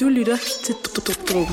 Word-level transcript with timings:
Du 0.00 0.08
lytter 0.08 0.36
til 0.64 0.74
Drukken. 0.74 1.46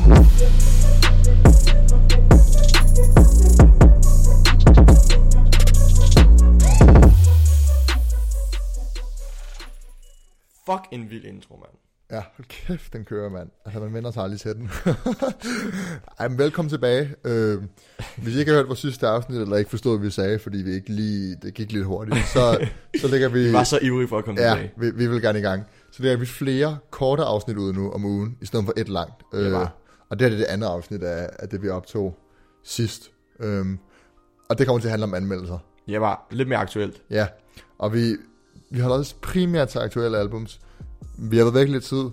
Fuck 10.66 10.88
en 10.92 11.10
vild 11.10 11.26
intro, 11.26 11.56
mand. 11.56 11.81
Ja, 12.12 12.22
hold 12.38 12.48
kæft, 12.48 12.94
den 12.94 13.06
kører, 13.06 13.30
mand. 13.30 13.50
Altså, 13.66 13.80
man 13.80 13.94
vender 13.94 14.12
sig 14.12 14.24
aldrig 14.24 14.40
til 14.40 14.56
den. 14.56 14.70
Ej, 16.20 16.28
men 16.28 16.38
velkommen 16.38 16.70
tilbage. 16.70 17.16
Øh, 17.24 17.62
hvis 18.18 18.36
I 18.36 18.40
ikke 18.40 18.52
har 18.52 18.58
hørt 18.58 18.68
vores 18.68 18.80
sidste 18.80 19.08
afsnit, 19.08 19.42
eller 19.42 19.58
ikke 19.58 19.70
forstået, 19.70 20.00
hvad 20.00 20.06
vi 20.08 20.12
sagde, 20.12 20.40
fordi 20.40 20.58
vi 20.58 20.74
ikke 20.74 20.90
lige, 20.90 21.36
det 21.42 21.54
gik 21.54 21.72
lidt 21.72 21.86
hurtigt, 21.86 22.18
så, 22.34 22.68
så 23.02 23.08
lægger 23.08 23.30
vi... 23.30 23.40
Vi 23.48 23.54
var 23.54 23.64
så 23.64 23.80
ivrige 23.82 24.08
for 24.08 24.18
at 24.18 24.26
komme 24.26 24.42
Ja, 24.42 24.50
tilbage. 24.50 24.72
vi, 24.78 24.92
vi 24.92 25.08
vil 25.08 25.22
gerne 25.22 25.40
i 25.40 25.42
gang. 25.42 25.64
Så 25.92 26.04
lægger 26.04 26.18
vi 26.20 26.26
flere 26.26 26.78
korte 26.92 27.24
afsnit 27.24 27.58
ud 27.58 27.74
nu 27.74 27.92
om 27.92 28.06
ugen, 28.06 28.38
i 28.42 28.46
stedet 28.46 28.66
for 28.66 28.74
et 28.78 28.90
langt. 28.90 29.24
Øh, 29.34 29.52
var. 29.52 29.74
og 30.10 30.20
det 30.20 30.26
er 30.26 30.30
det 30.30 30.44
andet 30.44 30.68
afsnit 30.68 31.04
af, 31.04 31.30
af 31.40 31.50
det, 31.50 31.62
vi 31.62 31.70
optog 31.70 32.18
sidst. 32.64 33.12
Øhm, 33.40 33.80
og 34.50 34.58
det 34.58 34.66
kommer 34.68 34.80
til 34.80 34.88
at 34.88 34.92
handle 34.92 35.04
om 35.06 35.14
anmeldelser. 35.14 35.58
Jeg 35.88 36.02
var 36.02 36.28
lidt 36.32 36.50
mere 36.50 36.60
aktuelt. 36.60 37.02
Ja, 37.10 37.28
og 37.80 37.94
vi, 37.94 38.16
vi 38.72 38.80
holder 38.80 38.98
os 38.98 39.14
primært 39.14 39.68
til 39.70 39.80
aktuelle 39.80 40.18
albums. 40.18 40.60
Vi 41.22 41.38
har 41.38 41.44
været 41.44 41.56
væk 41.56 41.68
lidt 41.70 41.84
tid. 41.84 42.04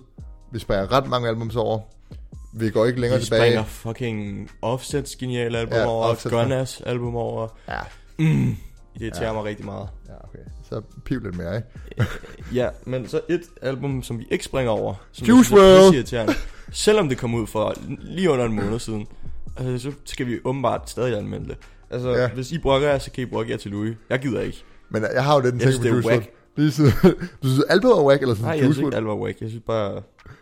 Vi 0.51 0.59
springer 0.59 0.91
ret 0.91 1.07
mange 1.09 1.27
albums 1.29 1.55
over. 1.55 1.79
Vi 2.53 2.69
går 2.69 2.85
ikke 2.85 3.01
længere 3.01 3.19
Vi 3.19 3.25
tilbage. 3.25 3.41
springer 3.41 3.63
fucking 3.63 4.49
Offsets 4.61 5.15
geniale 5.15 5.57
album 5.57 5.73
Ja, 5.77 5.85
over, 5.87 6.13
Offsets- 6.13 6.29
Gunners 6.29 6.81
album 6.81 7.15
over. 7.15 7.47
Ja, 7.67 7.79
Mm, 8.19 8.55
det 8.93 9.01
irriterer 9.01 9.27
ja. 9.27 9.33
mig 9.33 9.43
rigtig 9.43 9.65
meget. 9.65 9.87
ja, 10.07 10.13
okay. 10.23 10.39
Så 10.69 10.81
piv 11.05 11.19
lidt 11.19 11.37
mere, 11.37 11.55
ikke? 11.55 11.67
Ja, 12.59 12.69
men 12.85 13.07
så 13.07 13.21
et 13.29 13.41
album, 13.61 14.03
som 14.03 14.19
vi 14.19 14.27
ikke 14.31 14.45
springer 14.45 14.71
over. 14.71 14.93
Som 15.11 15.27
Juice 15.27 15.53
WRLD. 15.55 16.33
Selvom 16.71 17.09
det 17.09 17.17
kom 17.17 17.33
ud 17.33 17.47
for 17.47 17.73
lige 17.99 18.29
under 18.31 18.45
en 18.45 18.53
måned 18.53 18.79
siden. 18.79 19.07
Altså, 19.57 19.89
så 19.89 19.95
skal 20.05 20.25
vi 20.27 20.39
åbenbart 20.45 20.89
stadig 20.89 21.17
anmelde 21.17 21.47
det. 21.47 21.57
Altså, 21.89 22.09
Ja. 22.09 22.29
hvis 22.29 22.51
I 22.51 22.57
brokker 22.57 22.89
jer, 22.89 22.97
så 22.97 23.11
kan 23.11 23.21
I 23.23 23.25
brokke 23.25 23.51
jer 23.51 23.57
til 23.57 23.71
Louis. 23.71 23.95
Jeg 24.09 24.19
gider 24.19 24.41
ikke. 24.41 24.63
Men 24.89 25.03
jeg 25.15 25.23
har 25.23 25.35
jo 25.35 25.41
den 25.41 25.59
ting 25.59 25.85
er 25.85 25.89
Juice. 25.89 26.07
WRLD. 26.09 26.23
Lige 26.55 26.71
siden, 26.71 26.91
du 27.43 27.47
synes 27.47 27.63
album 27.69 27.91
er 27.91 28.03
whack, 28.03 28.21
eller 28.21 28.35
synes 28.35 28.45
Nej, 28.45 28.51
jeg 28.55 28.63
Juice 28.63 28.73
synes 28.73 28.77
ikke, 28.77 28.87
WRLD? 28.87 28.95
alt 28.95 29.05
var 29.07 29.15
wack. 29.15 29.41
Jeg 29.41 29.49
synes 29.49 29.63
bare... 29.67 30.01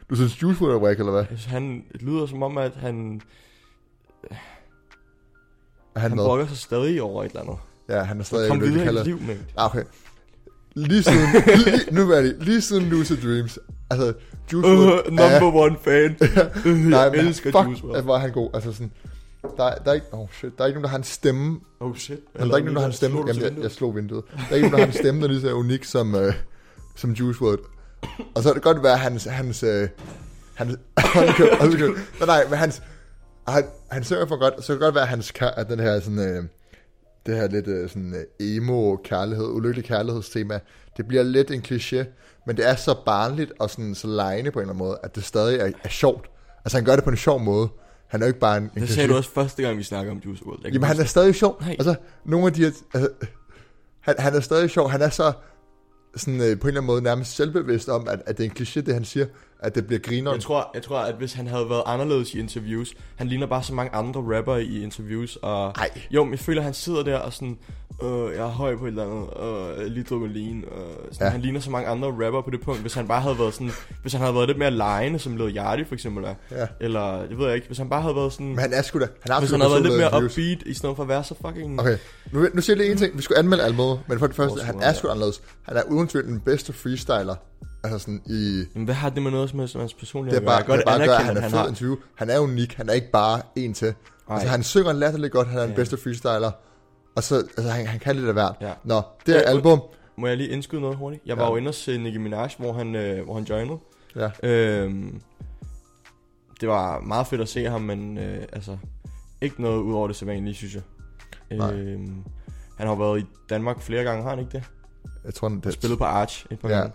Du 0.10 0.16
synes 0.16 0.42
Juice 0.42 0.62
WRLD 0.62 0.74
er 0.76 0.80
whack, 0.80 1.00
eller 1.00 1.12
hvad? 1.12 1.22
Jeg 1.30 1.38
synes, 1.38 1.46
han 1.46 1.84
det 1.94 2.02
lyder 2.02 2.26
som 2.26 2.44
om, 2.44 2.58
at 2.58 2.72
han, 2.76 3.22
Er 5.96 6.00
han 6.00 6.12
han 6.12 6.18
brokker 6.18 6.48
sig 6.48 6.58
stadig 6.58 7.02
over 7.02 7.24
et 7.24 7.30
eller 7.30 7.42
andet. 7.42 7.56
Ja, 7.90 8.04
han 8.04 8.20
er 8.20 8.24
stadig 8.24 8.50
Kom 8.50 8.60
det, 8.60 8.68
de 8.68 8.72
videre 8.72 8.84
i 8.84 8.88
kalder. 8.88 9.04
dit 9.04 9.14
liv, 9.20 9.28
mate. 9.28 9.40
Ah, 9.58 9.66
okay. 9.76 9.84
Lige 10.76 11.04
siden, 11.04 11.20
lige, 11.66 11.92
nu 11.96 12.12
er 12.12 12.22
det, 12.22 12.36
lige 12.40 12.62
siden 12.62 12.90
Lucid 12.90 13.18
Dreams, 13.18 13.60
altså 13.90 14.14
Juice 14.54 14.68
WRLD 14.70 15.08
Uh, 15.08 15.14
number 15.14 15.62
one 15.62 15.76
fan. 15.82 16.16
Nej, 16.90 17.00
jeg 17.00 17.12
men 17.12 17.20
elsker 17.20 17.52
fuck, 17.52 17.68
Juice 17.68 17.86
WRLD. 17.86 18.04
hvor 18.04 18.16
er 18.16 18.20
han 18.20 18.32
god. 18.32 18.50
Altså 18.54 18.72
sådan, 18.74 18.92
der, 19.42 19.76
der 19.76 19.90
er 19.92 19.94
ikke, 19.94 20.08
oh 20.12 20.28
shit, 20.32 20.58
der 20.58 20.64
er 20.64 20.68
ikke 20.68 20.76
nogen, 20.76 20.84
der 20.84 20.90
har 20.90 20.98
en 20.98 21.04
stemme. 21.04 21.60
Oh 21.80 21.96
shit. 21.96 22.20
Jamen, 22.36 22.48
der 22.50 22.54
er 22.54 22.58
ikke 22.58 22.66
nogen, 22.66 22.76
der 22.76 22.82
har 22.82 22.88
en 22.88 22.94
stemme. 22.94 23.18
Jamen, 23.28 23.42
jeg, 23.42 23.64
jeg 23.64 23.72
slog 23.72 23.96
vinduet. 23.96 24.24
Der 24.32 24.40
er 24.52 24.56
ikke 24.56 24.70
nogen, 24.70 24.72
der 24.72 24.86
har 24.86 24.94
en 24.94 25.00
stemme, 25.00 25.22
der 25.22 25.28
er 25.28 25.32
lige 25.32 25.42
så 25.42 25.54
unik 25.54 25.84
som, 25.84 26.14
uh, 26.14 26.34
som 26.96 27.12
Juice 27.12 27.42
WRLD. 27.42 27.60
Og 28.36 28.44
så 28.44 28.50
kan 28.50 28.56
det 28.56 28.64
godt 28.64 28.84
være, 28.84 28.94
at 28.94 29.00
hans, 29.00 29.24
hans, 29.24 29.64
uh, 29.64 29.70
hans, 30.56 30.78
undskyld, 31.22 31.50
undskyld. 31.62 31.96
nej, 32.20 32.26
nej, 32.26 32.50
men 32.50 32.58
hans, 32.58 32.82
han, 33.48 33.64
han 33.92 34.04
synger 34.04 34.26
for 34.26 34.40
godt, 34.40 34.54
så 34.64 34.68
kan 34.68 34.74
det 34.74 34.82
godt 34.82 34.96
være, 34.96 35.04
at 35.04 35.10
hans, 35.10 35.34
at 35.42 35.70
den 35.70 35.80
her 35.80 36.00
sådan, 36.00 36.20
uh, 36.20 36.46
det 37.26 37.36
her 37.36 37.48
lidt 37.48 37.68
uh, 37.68 37.90
sådan 37.90 38.14
uh, 38.14 38.48
emo 38.48 38.96
kærlighed, 38.96 39.46
ulykkelig 39.46 39.86
kærlighedstema, 39.86 40.60
det 40.98 41.08
bliver 41.08 41.24
lidt 41.24 41.52
en 41.52 41.64
kliché, 41.68 42.06
men 42.48 42.58
det 42.58 42.70
er 42.70 42.76
så 42.76 42.96
barnligt 43.06 43.52
og 43.60 43.70
sådan 43.70 43.96
så 43.96 44.08
lejende 44.08 44.52
på 44.52 44.60
en 44.60 44.64
eller 44.64 44.74
anden 44.74 44.88
måde, 44.88 45.00
at 45.04 45.16
det 45.16 45.24
stadig 45.24 45.60
er, 45.60 45.72
er 45.84 45.90
sjovt. 45.90 46.30
Altså 46.66 46.78
han 46.78 46.86
gør 46.86 46.96
det 46.96 47.04
på 47.04 47.10
en 47.10 47.18
sjov 47.18 47.40
måde. 47.40 47.70
Han 48.08 48.22
er 48.22 48.26
jo 48.26 48.28
ikke 48.28 48.40
bare 48.40 48.58
en, 48.58 48.64
en 48.64 48.82
Det 48.82 48.90
sagde 48.90 49.10
du 49.10 49.16
også 49.16 49.30
første 49.30 49.62
gang, 49.62 49.78
vi 49.78 49.84
snakkede 49.84 50.12
om 50.12 50.22
Juice 50.26 50.46
WRLD. 50.46 50.66
Jamen, 50.66 50.84
han 50.84 51.00
er 51.00 51.06
stadig 51.06 51.36
sjov. 51.36 51.58
Nej. 51.62 51.72
Altså, 51.72 51.96
nogle 52.26 52.48
af 52.48 52.54
de 52.54 52.62
her... 52.62 52.72
Altså, 52.94 53.10
han, 54.00 54.16
han 54.20 54.36
er 54.36 54.40
stadig 54.40 54.70
sjov. 54.70 54.90
Han 54.90 55.02
er 55.02 55.10
så 55.10 55.34
sådan, 56.16 56.42
øh, 56.42 56.46
på 56.46 56.46
en 56.46 56.52
eller 56.52 56.68
anden 56.68 56.86
måde 56.86 57.02
nærmest 57.02 57.36
selvbevidst 57.36 57.90
om, 57.90 58.08
at, 58.08 58.22
at 58.26 58.38
det 58.38 58.46
er 58.46 58.50
en 58.50 58.56
kliché, 58.60 58.82
det 58.82 58.94
han 58.94 59.06
siger, 59.06 59.26
at 59.60 59.76
det 59.76 59.88
bliver 59.88 60.00
det. 60.00 60.08
grineren. 60.08 60.36
jeg 60.36 60.44
tror, 60.44 60.72
jeg 60.74 60.84
tror, 60.84 61.00
at 61.00 61.16
hvis 61.16 61.34
han 61.34 61.48
havde 61.48 61.70
været 61.70 61.84
anderledes 61.86 62.34
i 62.34 62.40
interviews, 62.40 62.94
han 63.16 63.28
ligner 63.28 63.48
bare 63.48 63.64
så 63.64 63.74
mange 63.74 63.96
andre 63.96 64.38
rapper 64.38 64.56
i 64.56 64.84
interviews, 64.84 65.36
og 65.42 65.72
Ej. 65.72 65.90
jo, 66.12 66.24
men 66.24 66.32
jeg 66.32 66.40
føler, 66.40 66.62
at 66.62 66.66
han 66.66 66.74
sidder 66.74 67.04
der 67.04 67.18
og 67.18 67.34
sådan, 67.34 67.58
øh, 68.04 68.10
jeg 68.10 68.38
er 68.44 68.48
høj 68.48 68.76
på 68.76 68.86
et 68.86 68.90
eller 68.90 69.04
andet, 69.04 69.30
og 69.30 69.78
øh, 69.78 69.86
lige 69.92 70.04
drukket 70.04 70.32
lean, 70.32 70.64
og 70.72 70.88
sådan, 71.12 71.28
Ja. 71.28 71.32
han 71.32 71.42
ligner 71.42 71.60
så 71.60 71.70
mange 71.72 71.88
andre 71.90 72.08
rapper 72.08 72.42
på 72.42 72.50
det 72.50 72.62
punkt, 72.62 72.82
hvis 72.82 72.94
han 72.94 73.08
bare 73.08 73.22
havde 73.22 73.40
været 73.40 73.54
sådan, 73.54 73.72
hvis 74.02 74.14
han 74.14 74.22
havde 74.22 74.36
været 74.36 74.48
lidt 74.48 74.58
mere 74.58 74.72
lejende, 74.72 75.20
som 75.20 75.38
Lil 75.38 75.56
Yachty 75.58 75.88
for 75.88 75.94
eksempel 75.94 76.24
er, 76.24 76.34
Ja. 76.52 76.68
eller, 76.80 77.18
jeg 77.30 77.38
ved 77.38 77.54
ikke, 77.54 77.68
hvis 77.68 77.78
han 77.78 77.90
bare 77.90 78.02
havde 78.02 78.16
været 78.16 78.34
sådan, 78.34 78.48
Men 78.48 78.60
han 78.60 78.74
er 78.74 78.82
sgu 78.82 79.00
da... 79.00 79.08
Han 79.22 79.32
har 79.32 79.40
hvis 79.40 79.52
han 79.52 79.62
havde 79.62 79.72
været 79.74 79.84
lidt 79.84 79.98
mere 79.98 80.10
personlighed 80.10 80.56
upbeat, 80.58 80.68
i 80.68 80.74
stedet 80.74 80.96
for 80.96 81.04
at 81.04 81.10
være 81.10 81.24
så 81.24 81.36
fucking... 81.46 81.80
Okay, 81.80 81.98
nu, 82.32 82.48
nu 82.54 82.62
siger 82.62 82.76
jeg 82.76 82.78
lige 82.84 82.92
en 82.92 82.98
ting. 82.98 83.18
Vi 83.18 83.22
skulle 83.22 83.38
anmelde 83.40 83.64
albumet, 83.64 84.00
men 84.08 84.20
for 84.20 84.28
det 84.28 84.36
første, 84.36 84.64
han 84.64 84.80
er 84.82 84.94
sgu 84.94 85.08
anderledes. 85.08 85.42
Han 85.64 85.78
er 85.78 85.82
uden 85.84 86.08
tvivl 86.08 86.26
den 86.26 86.40
bedste 86.40 86.74
freestyler. 86.74 87.36
Altså 87.94 88.00
sådan 88.00 88.22
i... 88.26 88.64
Jamen, 88.76 88.86
hvad 88.86 88.96
har 88.96 89.10
det 89.10 89.24
med 89.24 89.32
noget 89.32 89.50
som 89.50 89.60
helst 89.60 89.76
med 89.76 89.82
hans 89.82 89.94
personlighed 89.94 90.40
Det 90.42 90.48
er 90.48 90.52
bare, 90.52 90.64
gøre? 90.64 90.78
det 90.78 90.82
er 90.82 90.86
bare 90.86 91.06
gør, 91.06 91.14
at 91.16 91.24
han 91.26 91.34
godt 91.36 91.46
er 91.46 91.50
fed 91.50 91.70
interview. 91.70 91.96
Han 92.16 92.30
er 92.30 92.40
unik. 92.40 92.74
Han 92.74 92.90
er 92.90 92.94
ikke 92.94 93.12
bare 93.12 93.42
en 93.56 93.74
til. 93.74 93.86
Altså, 94.30 94.48
Ej. 94.48 94.52
han 94.52 94.64
synger 94.64 94.94
latterligt 94.94 95.34
godt. 95.34 95.48
Han 95.48 95.58
er 95.58 95.62
den 95.62 95.72
Ja. 95.72 95.76
bedste 95.76 95.98
freestyler. 95.98 96.52
Og 97.16 97.24
så, 97.24 97.36
altså, 97.36 97.70
han, 97.72 97.86
han 97.88 98.00
kan 98.00 98.16
lidt 98.16 98.28
af 98.28 98.34
hvert. 98.34 98.56
Ja. 98.62 98.72
Nå, 98.84 99.02
det 99.26 99.36
er 99.36 99.40
Ja, 99.40 99.46
album. 99.50 99.82
Må 100.18 100.28
jeg 100.28 100.38
lige 100.38 100.50
indskyde 100.50 100.82
noget 100.82 100.98
hurtigt? 100.98 101.24
Jeg 101.26 101.38
var 101.38 101.44
Ja. 101.44 101.50
jo 101.50 101.56
inde 101.56 101.68
og 101.70 101.74
se 101.74 101.98
Nicki 101.98 102.18
Minaj, 102.18 102.50
hvor 102.58 102.74
han, 102.74 102.96
øh, 102.96 103.26
hvor 103.26 103.34
han 103.34 103.44
joinede. 103.44 103.78
Ja. 104.16 104.30
Øhm, 104.44 105.22
det 106.62 106.70
var 106.70 107.00
meget 107.00 107.28
fedt 107.28 107.42
at 107.42 107.50
se 107.50 107.66
ham, 107.66 107.82
men 107.82 108.18
øh, 108.18 108.44
altså, 108.54 108.78
ikke 109.42 109.62
noget 109.62 109.78
ud 109.82 109.94
over 109.94 110.08
det 110.08 110.16
sædvanlige, 110.16 110.54
synes 110.56 110.74
jeg. 110.76 110.82
Nej. 111.58 111.74
Øhm, 111.74 112.24
han 112.78 112.88
har 112.88 112.96
været 112.96 113.20
i 113.22 113.26
Danmark 113.50 113.82
flere 113.82 114.04
gange, 114.04 114.24
har 114.24 114.30
han 114.30 114.40
ikke 114.40 114.52
det? 114.52 114.64
Jeg 115.26 115.34
tror, 115.34 115.50
det 115.50 115.60
Han 115.64 115.72
spillet 115.72 115.98
på 115.98 116.04
Arch 116.04 116.46
et 116.52 116.60
par 116.60 116.70
Ja. 116.70 116.76
gange. 116.78 116.94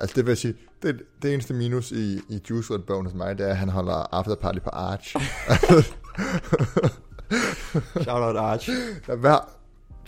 Altså 0.00 0.16
det 0.16 0.26
vil 0.26 0.30
jeg 0.30 0.38
sige, 0.38 0.54
det, 0.82 1.02
det 1.22 1.34
eneste 1.34 1.54
minus 1.54 1.90
i, 1.90 2.20
i 2.28 2.40
Juice 2.50 2.72
WRLD 2.72 2.82
bogen 2.82 3.06
hos 3.06 3.14
mig, 3.14 3.38
det 3.38 3.46
er, 3.46 3.50
at 3.50 3.56
han 3.56 3.68
holder 3.68 4.14
afterparty 4.14 4.58
på 4.58 4.70
Arch. 4.70 5.16
Shout 8.02 8.22
out 8.22 8.36
Arch. 8.36 8.68
Lad 9.08 9.16
være 9.16 9.40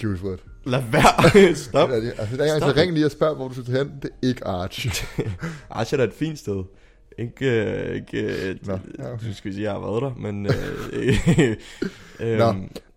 Juice 0.02 0.24
WRLD. 0.24 0.38
Lad 0.64 0.82
være. 0.92 1.54
Stop. 1.54 1.90
Altså, 1.90 2.36
der 2.36 2.44
er 2.44 2.58
Stop. 2.58 2.70
så 2.70 2.76
ring 2.76 2.92
lige 2.92 3.06
og 3.06 3.10
spørg, 3.10 3.36
hvor 3.36 3.48
du 3.48 3.54
skal 3.54 3.76
hen. 3.76 3.92
Det 4.02 4.10
er 4.10 4.28
ikke 4.28 4.46
Arch. 4.46 5.04
Arch 5.70 5.94
er 5.94 5.96
da 5.96 6.04
et 6.04 6.12
fint 6.12 6.38
sted. 6.38 6.64
Ikke, 7.18 7.46
øh, 7.46 7.94
ikke 7.94 8.48
øh, 8.48 8.56
Nå, 8.66 8.72
ja, 8.72 8.78
okay. 9.04 9.14
okay. 9.14 9.32
skal 9.32 9.52
sige, 9.54 9.64
jeg 9.64 9.72
har 9.72 9.80
været 9.80 10.02
der, 10.02 10.14
men 10.14 10.46
øh, 10.46 10.52
øh, 12.30 12.38
Nå. 12.38 12.48
øh, 12.48 12.54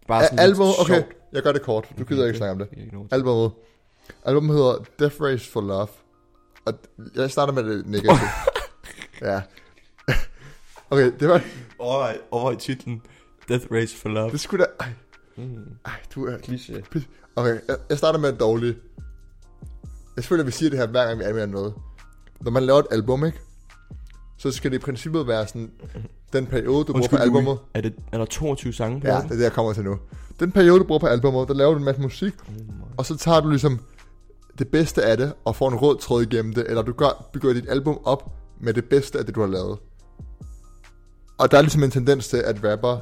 bare 0.08 0.24
sådan 0.24 0.40
Album, 0.40 0.68
okay, 0.80 0.94
sjovt. 0.94 1.08
jeg 1.34 1.44
gør 1.44 1.52
det 1.52 1.62
kort. 1.62 1.90
Du 2.00 2.04
gider 2.04 2.26
ikke 2.26 2.38
snakke 2.38 2.52
om 2.52 2.58
det. 2.58 2.68
Albummet. 3.12 3.52
Albummet 4.26 4.56
hedder 4.56 4.76
Death 5.00 5.22
Race 5.22 5.52
for 5.52 5.62
Love. 5.62 5.88
Og 6.66 6.74
jeg 7.16 7.32
starter 7.32 7.54
med 7.54 7.64
det 7.64 7.86
negative. 7.88 8.20
ja. 9.32 9.42
Okay, 10.90 11.12
det 11.20 11.28
var... 11.30 11.42
Overvej, 11.80 12.18
overvej 12.32 12.56
titlen 12.60 13.02
Death 13.50 13.66
Race 13.72 13.98
for 13.98 14.10
Love. 14.10 14.32
Det 14.32 14.40
skulle 14.40 14.66
da... 14.66 14.70
Ej, 14.80 14.90
Mm. 15.38 15.66
ej, 15.86 15.92
du 16.16 16.26
er... 16.26 16.38
Kliché. 16.38 16.82
Okay, 17.36 17.60
jeg, 17.68 17.76
jeg 17.90 17.98
starter 17.98 18.20
med 18.20 18.32
det 18.32 18.40
dårlige. 18.40 18.76
Jeg 20.16 20.24
føler, 20.24 20.44
at 20.44 20.48
vi 20.48 20.52
siger 20.52 20.70
det 20.70 20.80
her, 20.80 20.88
hver 20.88 21.06
gang 21.08 21.20
vi 21.20 21.24
anmelder 21.24 21.48
noget. 21.48 21.74
Når 22.42 22.52
man 22.52 22.64
laver 22.64 22.80
et 22.80 22.86
album, 22.92 23.26
ikke? 23.26 23.40
Så 24.38 24.52
skal 24.52 24.72
det 24.72 24.78
i 24.78 24.80
princippet 24.80 25.28
være 25.28 25.48
sådan, 25.48 25.72
den 26.34 26.46
periode, 26.48 26.86
du 26.86 26.92
bruger 26.94 27.08
på 27.08 27.16
Undskyld, 27.16 27.20
Louis. 27.20 27.38
albumet. 27.40 27.60
Er, 27.74 27.82
det, 27.82 27.94
er 28.12 28.18
der 28.18 28.26
22 28.26 28.74
sange 28.74 29.02
på 29.02 29.08
Ja, 29.08 29.16
det 29.16 29.24
er 29.24 29.28
det, 29.36 29.44
jeg 29.44 29.52
kommer 29.52 29.74
til 29.74 29.84
nu. 29.84 30.00
Den 30.40 30.52
periode, 30.52 30.80
du 30.80 30.84
bruger 30.84 31.00
på 31.00 31.08
albumet, 31.08 31.48
der 31.48 31.54
laver 31.54 31.72
du 31.72 31.78
en 31.80 31.86
masse 31.86 32.02
musik, 32.02 32.34
Oh 32.48 32.54
my. 32.56 32.62
og 32.98 33.06
så 33.06 33.18
tager 33.18 33.42
du 33.42 33.50
ligesom 33.50 33.80
det 34.60 34.68
bedste 34.68 35.04
af 35.04 35.18
det, 35.18 35.34
og 35.46 35.56
får 35.56 35.70
en 35.70 35.76
rød 35.76 35.98
tråd 35.98 36.22
igennem 36.22 36.54
det, 36.54 36.66
eller 36.68 36.82
du 36.82 36.94
gør, 36.94 37.30
bygger 37.34 37.54
dit 37.54 37.70
album 37.70 38.00
op 38.04 38.32
med 38.62 38.74
det 38.74 38.86
bedste 38.86 39.20
af 39.20 39.26
det, 39.26 39.36
du 39.36 39.40
har 39.40 39.48
lavet. 39.48 39.80
Og 41.38 41.52
der 41.52 41.58
er 41.58 41.62
ligesom 41.62 41.84
en 41.84 41.92
tendens 41.92 42.28
til, 42.28 42.38
at 42.38 42.64
rapper 42.64 42.98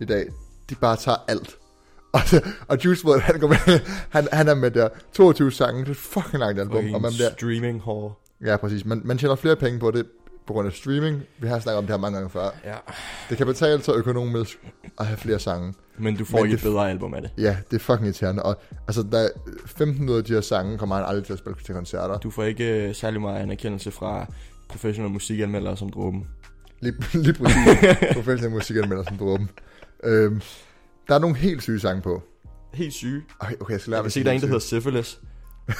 i 0.00 0.04
dag, 0.04 0.26
de 0.70 0.74
bare 0.74 0.96
tager 0.96 1.18
alt. 1.28 1.56
Og, 2.14 2.20
og 2.68 2.84
Juice 2.84 3.06
WRLD, 3.06 3.20
han, 3.20 3.40
går 3.40 3.48
med, 3.48 3.80
han, 4.16 4.28
han 4.32 4.48
er 4.48 4.54
med 4.54 4.70
der 4.70 4.88
22 5.12 5.52
sange, 5.52 5.84
det 5.84 5.90
er 5.90 5.94
fucking 5.94 6.38
langt 6.38 6.60
album, 6.60 6.94
og 6.94 7.00
man 7.02 7.12
bliver, 7.12 7.30
streaming 7.30 7.82
hall. 7.84 8.10
ja 8.44 8.56
præcis, 8.56 8.84
man, 8.84 9.02
man 9.04 9.18
tjener 9.18 9.34
flere 9.34 9.56
penge 9.56 9.78
på 9.78 9.90
det, 9.90 10.06
på 10.48 10.52
grund 10.52 10.66
af 10.66 10.72
streaming. 10.72 11.22
Vi 11.38 11.48
har 11.48 11.58
snakket 11.58 11.78
om 11.78 11.84
det 11.84 11.90
her 11.90 11.98
mange 12.00 12.16
gange 12.16 12.30
før. 12.30 12.50
Ja. 12.64 12.74
Det 13.30 13.36
kan 13.36 13.46
betale 13.46 13.82
sig 13.82 13.94
økonomisk 13.94 14.58
at 14.98 15.06
have 15.06 15.16
flere 15.16 15.38
sange. 15.38 15.74
Men 15.98 16.16
du 16.16 16.24
får 16.24 16.38
Men 16.38 16.46
ikke 16.46 16.54
et 16.54 16.62
bedre 16.62 16.90
album 16.90 17.14
af 17.14 17.22
det. 17.22 17.30
Ja, 17.38 17.56
det 17.70 17.76
er 17.76 17.80
fucking 17.80 18.06
irriterende. 18.06 18.42
Og 18.42 18.60
altså, 18.88 19.02
der 19.12 19.18
er 19.18 19.28
15 19.66 20.08
ud 20.08 20.16
af 20.16 20.24
de 20.24 20.32
her 20.32 20.40
sange 20.40 20.78
kommer 20.78 20.96
han 20.96 21.04
aldrig 21.04 21.24
til 21.24 21.32
at 21.32 21.38
spille 21.38 21.58
til 21.64 21.74
koncerter. 21.74 22.18
Du 22.18 22.30
får 22.30 22.44
ikke 22.44 22.88
øh, 22.88 22.94
særlig 22.94 23.20
meget 23.20 23.40
anerkendelse 23.42 23.90
fra 23.90 24.26
professionelle 24.68 25.12
musikanmeldere 25.12 25.76
som 25.76 25.90
Dråben. 25.90 26.26
Lige, 26.80 26.94
lige 27.24 27.32
præcis. 27.32 27.58
Professionelle 28.14 28.54
musikanmelder 28.54 29.04
som 29.04 29.16
dråben. 29.18 29.50
Øhm, 30.04 30.40
der 31.08 31.14
er 31.14 31.18
nogle 31.18 31.36
helt 31.36 31.62
syge 31.62 31.80
sange 31.80 32.02
på. 32.02 32.22
Helt 32.74 32.92
syge. 32.92 33.22
Ej, 33.40 33.56
okay, 33.60 33.72
jeg 33.72 33.80
skal 33.80 33.90
lære 33.90 33.98
Jeg 33.98 34.04
kan 34.04 34.10
se, 34.10 34.24
der 34.24 34.30
er 34.30 34.34
en, 34.34 34.40
der 34.40 34.46
hedder. 34.46 34.60
Syphilis. 34.60 35.20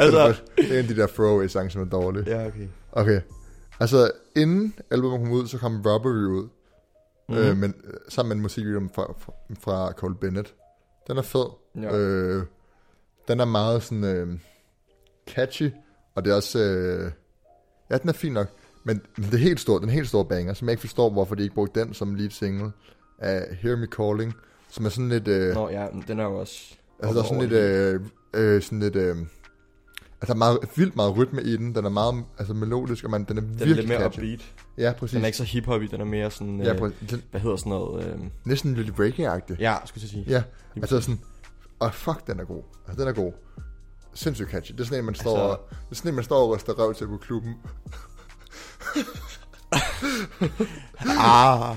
altså, 0.00 0.40
Det 0.56 0.70
er 0.70 0.72
en 0.72 0.78
af 0.78 0.84
de 0.84 0.96
der 0.96 1.06
throwaway 1.06 1.46
sange, 1.46 1.70
som 1.70 1.82
er 1.82 1.86
dårlige. 1.86 2.30
ja, 2.30 2.46
okay. 2.46 2.68
Okay. 2.92 3.20
Altså, 3.80 4.10
inden 4.36 4.74
albumet 4.90 5.20
kom 5.20 5.32
ud, 5.32 5.46
så 5.46 5.58
kom 5.58 5.82
Robbery 5.86 6.24
ud. 6.24 6.48
Mm. 7.28 7.34
Øh, 7.34 7.56
men, 7.56 7.74
øh, 7.84 7.94
sammen 8.08 8.28
med 8.28 8.36
en 8.36 8.42
musikvideo 8.42 8.88
fra, 8.94 9.14
fra, 9.18 9.32
fra 9.60 9.92
Cole 9.92 10.14
Bennett. 10.14 10.54
Den 11.08 11.18
er 11.18 11.22
fed. 11.22 11.46
Ja. 11.82 11.96
Øh, 11.96 12.42
den 13.28 13.40
er 13.40 13.44
meget 13.44 13.82
sådan 13.82 14.04
øh, 14.04 14.28
catchy, 15.30 15.70
og 16.14 16.24
det 16.24 16.30
er 16.30 16.34
også... 16.34 16.58
Øh, 16.58 17.10
ja, 17.90 17.98
den 17.98 18.08
er 18.08 18.12
fin 18.12 18.32
nok. 18.32 18.46
Men 18.84 19.02
det 19.16 19.34
er 19.34 19.38
helt 19.38 19.60
stort, 19.60 19.82
den 19.82 19.90
helt 19.90 20.08
store 20.08 20.24
banger, 20.24 20.54
som 20.54 20.68
jeg 20.68 20.72
ikke 20.72 20.80
forstår, 20.80 21.10
hvorfor 21.10 21.34
de 21.34 21.42
ikke 21.42 21.54
brugte 21.54 21.80
den 21.80 21.94
som 21.94 22.14
lead 22.14 22.30
single 22.30 22.72
af 23.18 23.56
Hear 23.56 23.76
Me 23.76 23.86
Calling, 23.86 24.34
som 24.70 24.84
er 24.84 24.88
sådan 24.88 25.08
lidt... 25.08 25.28
Øh, 25.28 25.54
Nå 25.54 25.68
ja, 25.68 25.86
den 26.08 26.20
er 26.20 26.24
jo 26.24 26.40
også... 26.40 26.74
altså, 27.08 27.14
der 27.18 27.22
er 27.24 27.28
sådan 27.28 27.42
lidt... 27.48 27.52
Øh, 28.34 28.54
øh, 28.56 28.62
sådan 28.62 28.80
lidt 28.80 28.96
øh, 28.96 29.16
altså, 29.16 29.26
der 30.26 30.30
er 30.32 30.34
meget, 30.34 30.58
vildt 30.76 30.96
meget 30.96 31.16
rytme 31.16 31.42
i 31.42 31.56
den. 31.56 31.74
Den 31.74 31.84
er 31.84 31.88
meget 31.88 32.24
altså, 32.38 32.54
melodisk, 32.54 33.04
og 33.04 33.10
man, 33.10 33.24
den 33.24 33.36
er 33.38 33.40
Den 33.40 33.50
er 33.50 33.56
virkelig 33.56 33.76
lidt 33.76 33.88
mere 33.88 34.00
catchy. 34.00 34.18
upbeat. 34.20 34.40
Ja, 34.78 34.92
præcis. 34.98 35.14
Den 35.14 35.22
er 35.22 35.26
ikke 35.26 35.38
så 35.38 35.44
hip-hop 35.44 35.80
den 35.90 36.00
er 36.00 36.04
mere 36.04 36.30
sådan... 36.30 36.60
ja, 36.60 36.72
øh, 36.72 36.78
præcis. 36.78 36.98
Den, 37.10 37.22
hvad 37.30 37.40
hedder 37.40 37.56
sådan 37.56 37.70
noget? 37.70 38.06
Øh, 38.06 38.18
næsten 38.44 38.74
lidt 38.74 38.90
breaking-agtig. 39.00 39.56
ja, 39.58 39.76
skulle 39.84 40.02
jeg 40.02 40.10
sige. 40.10 40.24
Ja, 40.28 40.42
altså 40.76 41.00
sådan, 41.00 41.20
og 41.78 41.94
fuck, 41.94 42.26
den 42.26 42.40
er 42.40 42.44
god. 42.44 42.62
Altså, 42.88 43.00
den 43.04 43.08
er 43.08 43.12
god. 43.14 43.32
Sindssygt 44.14 44.50
catchy. 44.50 44.72
Det 44.72 44.80
er 44.80 44.84
sådan 44.84 44.98
en, 44.98 45.04
man 45.04 45.14
står, 45.14 45.30
Altså- 45.38 45.60
altså, 45.70 45.76
det 45.84 45.90
er 45.90 45.94
sådan 45.96 46.08
en, 46.10 46.14
man 46.14 46.24
står 46.24 46.36
og 46.42 46.54
ryster 46.56 46.72
røv 46.72 46.94
til 46.94 47.06
på 47.06 47.16
klubben. 47.16 47.54
Ah, 51.18 51.76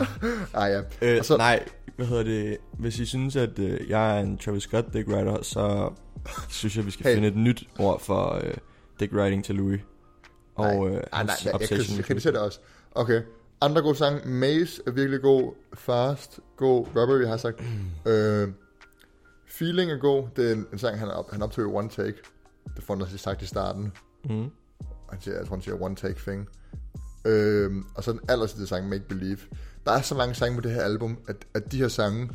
Ah 0.54 0.72
ja. 0.72 0.82
øh, 1.02 1.20
Og 1.20 1.26
så- 1.26 1.38
nej, 1.38 1.66
hvad 1.98 2.06
hedder 2.06 2.24
det? 2.24 2.58
Hvis 2.74 3.00
I 3.00 3.06
synes, 3.06 3.36
at 3.36 3.60
øh, 3.60 3.90
jeg 3.90 4.18
er 4.18 4.22
en 4.24 4.38
Travis 4.38 4.64
Scott 4.64 4.94
dick 4.94 5.08
writer, 5.08 5.42
så 5.44 5.94
synes 6.50 6.78
jeg, 6.78 6.86
vi 6.86 6.92
skal 6.92 7.06
Hey. 7.06 7.14
finde 7.14 7.28
et 7.28 7.36
nyt 7.38 7.64
ord 7.80 8.00
for 8.02 8.34
øh, 8.44 8.54
dick 9.00 9.14
writing 9.14 9.46
til 9.46 9.56
Louis. 9.56 9.82
Og 10.56 10.66
nej, 10.66 10.76
øh, 10.76 10.86
ah, 10.86 10.92
nej, 10.94 11.02
hans 11.14 11.46
nej, 11.46 11.52
jeg, 11.52 11.54
obsession 11.56 11.98
jeg, 11.98 12.06
kritiserer 12.06 12.34
det 12.34 12.42
også. 12.42 12.60
Okay. 12.92 13.22
Andre 13.62 13.82
gode 13.82 13.96
sange. 13.96 14.30
Maze 14.30 14.82
er 14.88 14.92
virkelig 14.92 15.22
god. 15.22 15.54
Fast, 15.74 16.40
god. 16.58 16.86
Robbery 16.96 17.22
har 17.24 17.30
jeg 17.30 17.40
sagt. 17.40 17.64
øh, 18.06 18.48
Feeling 19.48 19.92
er 19.92 19.98
god. 19.98 20.28
Det 20.36 20.50
er 20.50 20.54
en, 20.56 20.66
en 20.74 20.80
sang, 20.80 21.00
han, 21.00 21.08
op, 21.08 21.32
han 21.32 21.42
optog 21.42 21.64
i 21.64 21.68
One 21.68 21.90
Take. 21.90 22.18
Det 22.76 22.84
får 22.84 22.96
han 22.96 23.18
sagt 23.18 23.42
i 23.42 23.46
starten. 23.46 23.92
Mm. 24.30 24.50
Han 25.10 25.22
siger, 25.22 25.38
jeg 25.38 25.48
tror, 25.48 25.56
han 25.56 25.62
siger 25.64 25.82
one 25.82 25.96
take 25.96 26.20
thing. 26.28 26.50
Øhm, 27.26 27.86
og 27.96 28.04
så 28.04 28.12
den 28.12 28.20
aller 28.30 28.46
sidste 28.46 28.68
sang, 28.68 28.90
Make 28.90 29.04
Believe. 29.10 29.38
Der 29.88 29.94
er 29.94 30.02
så 30.02 30.16
mange 30.16 30.36
sange 30.36 30.56
på 30.56 30.62
det 30.62 30.72
her 30.72 30.82
album, 30.82 31.18
at, 31.28 31.36
at 31.54 31.72
de 31.72 31.78
her 31.78 31.88
sange, 31.88 32.30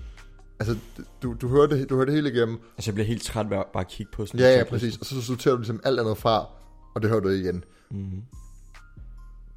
altså, 0.60 0.76
du, 1.22 1.34
du, 1.40 1.48
hører 1.48 1.66
det, 1.66 1.90
du 1.90 1.94
hører 1.94 2.04
det 2.04 2.14
hele 2.14 2.32
igennem. 2.32 2.60
Altså, 2.76 2.90
jeg 2.90 2.94
bliver 2.94 3.06
helt 3.06 3.22
træt 3.22 3.50
ved 3.50 3.56
at 3.56 3.64
bare 3.72 3.84
kigge 3.84 4.12
på 4.12 4.26
sådan 4.26 4.40
Ja, 4.40 4.56
ja, 4.58 4.64
præcis. 4.64 4.96
Og 4.96 5.06
så 5.06 5.22
sorterer 5.22 5.54
du 5.54 5.58
ligesom 5.58 5.80
alt 5.84 6.00
andet 6.00 6.18
fra, 6.18 6.46
og 6.94 7.02
det 7.02 7.10
hører 7.10 7.20
du 7.20 7.28
igen. 7.28 7.64
Mm. 7.90 8.22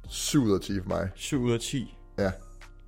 7 0.08 0.42
ud 0.44 0.54
af 0.54 0.60
10 0.60 0.80
for 0.80 0.88
mig. 0.88 1.08
7 1.14 1.42
ud 1.42 1.52
af 1.52 1.60
10. 1.60 1.96
Ja. 2.18 2.32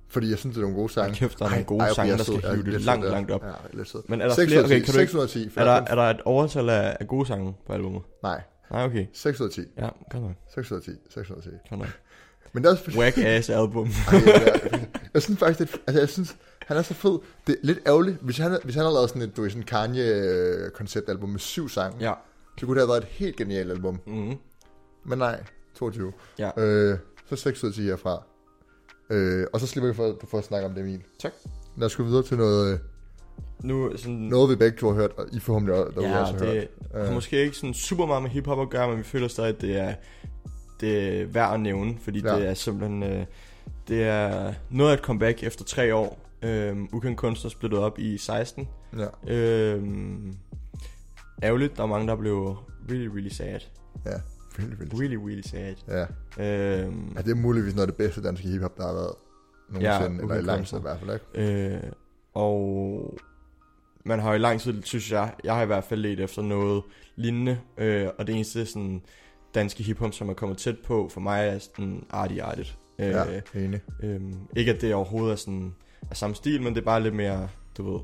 Fordi 0.09 0.29
jeg 0.29 0.37
synes, 0.37 0.53
det 0.53 0.61
er 0.61 0.65
nogle 0.65 0.75
gode 0.75 0.93
sange. 0.93 1.15
Kæft, 1.15 1.39
der 1.39 1.45
er 1.45 1.49
nogle 1.49 1.65
gode 1.65 1.83
jeg 1.83 1.95
sange, 1.95 2.17
der 2.17 2.23
skal 2.23 2.41
hive 2.41 2.71
det 2.71 2.81
langt, 2.81 3.05
langt 3.09 3.31
op. 3.31 3.43
Ja, 3.43 3.51
lidt 3.73 3.89
sød. 3.89 4.01
Men 4.07 4.21
er 4.21 4.27
der 4.27 4.33
6 4.33 4.51
flere? 4.51 4.59
ud 4.59 4.63
af 4.63 4.69
10. 4.69 4.75
Okay, 4.75 4.85
kan 4.85 4.93
du 4.93 4.99
6 4.99 5.01
ikke... 5.01 5.17
ud 5.17 5.23
af 5.23 5.29
10. 5.29 5.49
for 5.49 5.61
Er 5.61 5.65
der, 5.65 5.85
er 5.91 5.95
der 5.95 6.03
et 6.03 6.21
overtal 6.21 6.69
af, 6.69 6.97
af 6.99 7.07
gode 7.07 7.25
sange 7.25 7.55
på 7.67 7.73
albumet? 7.73 8.01
Nej, 8.23 8.41
Nej, 8.71 8.85
okay. 8.85 9.05
6 9.13 9.41
ud 9.41 9.45
af 9.45 9.51
10. 9.51 9.61
Ja, 9.77 9.89
godt 10.11 10.23
nok. 10.23 10.35
6 10.53 10.71
ud 10.71 10.77
af 10.77 10.83
10. 10.83 10.91
6 11.09 11.29
ud 11.29 11.35
af 11.35 11.43
10. 11.43 11.49
Godt 11.69 11.79
nok. 11.79 11.89
Men 12.53 12.63
det 12.63 12.69
er 12.69 12.73
også. 12.73 12.91
Whack 12.97 13.17
ass 13.17 13.49
album. 13.49 13.89
Ej, 14.07 14.21
jeg, 14.25 14.61
jeg 15.13 15.21
synes 15.21 15.39
faktisk, 15.39 15.59
det, 15.73 15.81
altså 15.87 15.99
jeg 15.99 16.09
synes, 16.09 16.35
han 16.67 16.77
er 16.77 16.81
så 16.81 16.93
fed. 16.93 17.19
Det 17.47 17.53
er 17.55 17.59
lidt 17.63 17.79
ærgerligt, 17.87 18.17
hvis 18.21 18.37
han, 18.37 18.57
hvis 18.63 18.75
han 18.75 18.83
havde 18.83 18.93
lavet 18.93 19.09
sådan 19.09 19.21
et, 19.21 19.37
du 19.37 19.41
ved, 19.41 19.49
sådan 19.49 19.63
Kanye-konceptalbum 19.63 21.29
med 21.29 21.39
syv 21.39 21.69
sange, 21.69 21.97
ja. 21.99 22.13
så 22.59 22.65
kunne 22.65 22.75
det 22.79 22.87
have 22.87 22.89
været 22.93 23.03
et 23.03 23.09
helt 23.09 23.35
genialt 23.35 23.71
album. 23.71 23.99
Mm. 24.07 24.33
Men 25.05 25.17
nej, 25.19 25.43
22. 25.75 26.13
Ja. 26.39 26.49
Øh, 26.57 26.97
så 27.29 27.35
6 27.35 27.63
ud 27.63 27.71
10 27.71 27.81
herfra. 27.83 28.23
Øh, 29.09 29.47
og 29.53 29.59
så 29.59 29.67
slipper 29.67 29.89
vi 29.89 29.95
for, 29.95 30.17
for 30.27 30.37
at 30.37 30.43
snakke 30.43 30.67
om 30.67 30.73
det, 30.73 30.81
Emil. 30.81 31.01
Tak. 31.19 31.31
Lad 31.77 31.85
os 31.85 31.95
gå 31.95 32.03
videre 32.03 32.23
til 32.23 32.37
noget, 32.37 32.73
øh, 32.73 32.79
Nu 33.63 33.97
sådan... 33.97 34.15
noget 34.15 34.49
vi 34.49 34.55
begge 34.55 34.77
to 34.77 34.87
har 34.87 34.95
hørt, 34.95 35.11
og 35.17 35.25
I 35.31 35.39
forhåbentlig 35.39 35.75
derude 35.75 36.09
ja, 36.09 36.19
også 36.21 36.33
har 36.33 36.45
hørt. 36.45 36.67
det 36.93 37.05
har 37.05 37.13
måske 37.13 37.43
ikke 37.43 37.57
sådan 37.57 37.73
super 37.73 38.05
meget 38.05 38.23
med 38.23 38.29
hiphop 38.29 38.59
at 38.59 38.69
gøre, 38.69 38.87
men 38.89 38.97
vi 38.97 39.03
føler 39.03 39.27
stadig, 39.27 39.49
at 39.55 39.61
det 39.61 39.77
er, 39.77 39.93
det 40.79 41.21
er 41.21 41.25
værd 41.25 41.53
at 41.53 41.59
nævne, 41.59 41.97
fordi 42.01 42.19
Ja. 42.19 42.33
ja. 42.33 42.39
det 42.39 42.49
er 42.49 42.53
simpelthen... 42.53 43.03
Øh, 43.03 43.25
det 43.89 44.03
er 44.03 44.53
noget 44.69 44.91
af 44.91 44.93
et 44.97 45.03
comeback 45.03 45.43
efter 45.43 45.65
tre 45.65 45.95
år. 45.95 46.19
Øhm, 46.41 46.89
Ukendt 46.93 47.17
Kunstner 47.17 47.49
splittet 47.51 47.79
op 47.79 47.99
i 47.99 48.17
16. 48.17 48.67
Ja, 48.97 49.33
Øhm, 49.33 50.33
ærgerligt, 51.43 51.77
der 51.77 51.83
er 51.83 51.87
mange, 51.87 52.07
der 52.07 52.15
blev 52.15 52.55
really, 52.89 53.07
really 53.07 53.29
sad. 53.29 53.59
ja. 54.05 54.11
Vildt, 54.57 54.79
vildt. 54.79 54.93
Really, 54.93 55.15
really 55.15 55.41
sad. 55.41 55.75
Ja. 55.87 56.01
Øhm, 56.83 57.13
ja, 57.15 57.21
det 57.21 57.31
er 57.31 57.35
muligvis 57.35 57.75
noget 57.75 57.87
af 57.87 57.93
det 57.93 57.97
bedste 57.97 58.23
danske 58.23 58.47
hiphop, 58.47 58.77
der 58.77 58.85
har 58.85 58.93
været 58.93 59.13
nogensinde, 59.69 60.15
Ja, 60.15 60.21
eller 60.21 60.35
i 60.35 60.41
lang 60.55 60.67
tid 60.67 60.77
i 60.77 60.81
hvert 60.81 60.99
fald, 60.99 61.19
ikke? 61.35 61.75
Øh, 61.75 61.91
og 62.33 63.17
man 64.05 64.19
har 64.19 64.33
i 64.33 64.37
lang 64.37 64.61
tid, 64.61 64.83
synes 64.83 65.11
jeg, 65.11 65.33
jeg 65.43 65.55
har 65.55 65.63
i 65.63 65.65
hvert 65.65 65.83
fald 65.83 65.99
let 66.01 66.19
efter 66.19 66.41
noget 66.41 66.83
lignende, 67.15 67.59
øh, 67.77 68.07
og 68.17 68.27
det 68.27 68.35
eneste 68.35 68.65
sådan 68.65 69.01
danske 69.55 69.83
hiphop, 69.83 70.13
som 70.13 70.29
er 70.29 70.33
kommet 70.33 70.57
tæt 70.57 70.75
på, 70.85 71.09
for 71.09 71.21
mig 71.21 71.47
er 71.47 71.59
sådan 71.59 72.05
arty-artigt. 72.13 72.77
Øh, 72.99 73.07
Ja, 73.09 73.23
enig. 73.55 73.81
øh, 74.03 74.21
ikke 74.55 74.73
at 74.73 74.81
det 74.81 74.93
overhovedet 74.93 75.31
er 75.31 75.35
sådan 75.35 75.75
af 76.11 76.17
samme 76.17 76.35
stil, 76.35 76.61
men 76.61 76.73
det 76.75 76.81
er 76.81 76.85
bare 76.85 77.03
lidt 77.03 77.15
mere, 77.15 77.49
du 77.77 77.91
ved, 77.93 77.99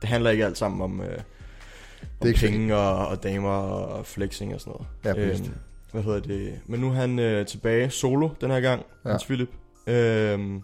det 0.00 0.08
handler 0.08 0.30
ikke 0.30 0.44
alt 0.46 0.58
sammen 0.58 0.80
om, 0.82 1.00
øh, 1.00 1.18
om 2.20 2.34
så- 2.34 2.46
penge 2.46 2.76
og, 2.76 3.08
og 3.08 3.22
damer 3.22 3.50
og 3.50 4.06
flexing 4.06 4.54
og 4.54 4.60
sådan 4.60 4.74
noget. 5.04 5.18
Ja. 5.18 5.28
Øhm, 5.30 5.54
hvad 5.92 6.02
hedder 6.02 6.20
det? 6.20 6.60
Men 6.66 6.80
nu 6.80 6.88
er 6.88 6.92
han 6.94 7.18
øh, 7.18 7.46
tilbage 7.46 7.90
solo 7.90 8.28
den 8.40 8.50
her 8.50 8.60
gang, 8.60 8.82
Ja. 9.04 9.10
Hans 9.10 9.24
Philip. 9.24 9.48
Øhm, 9.86 10.62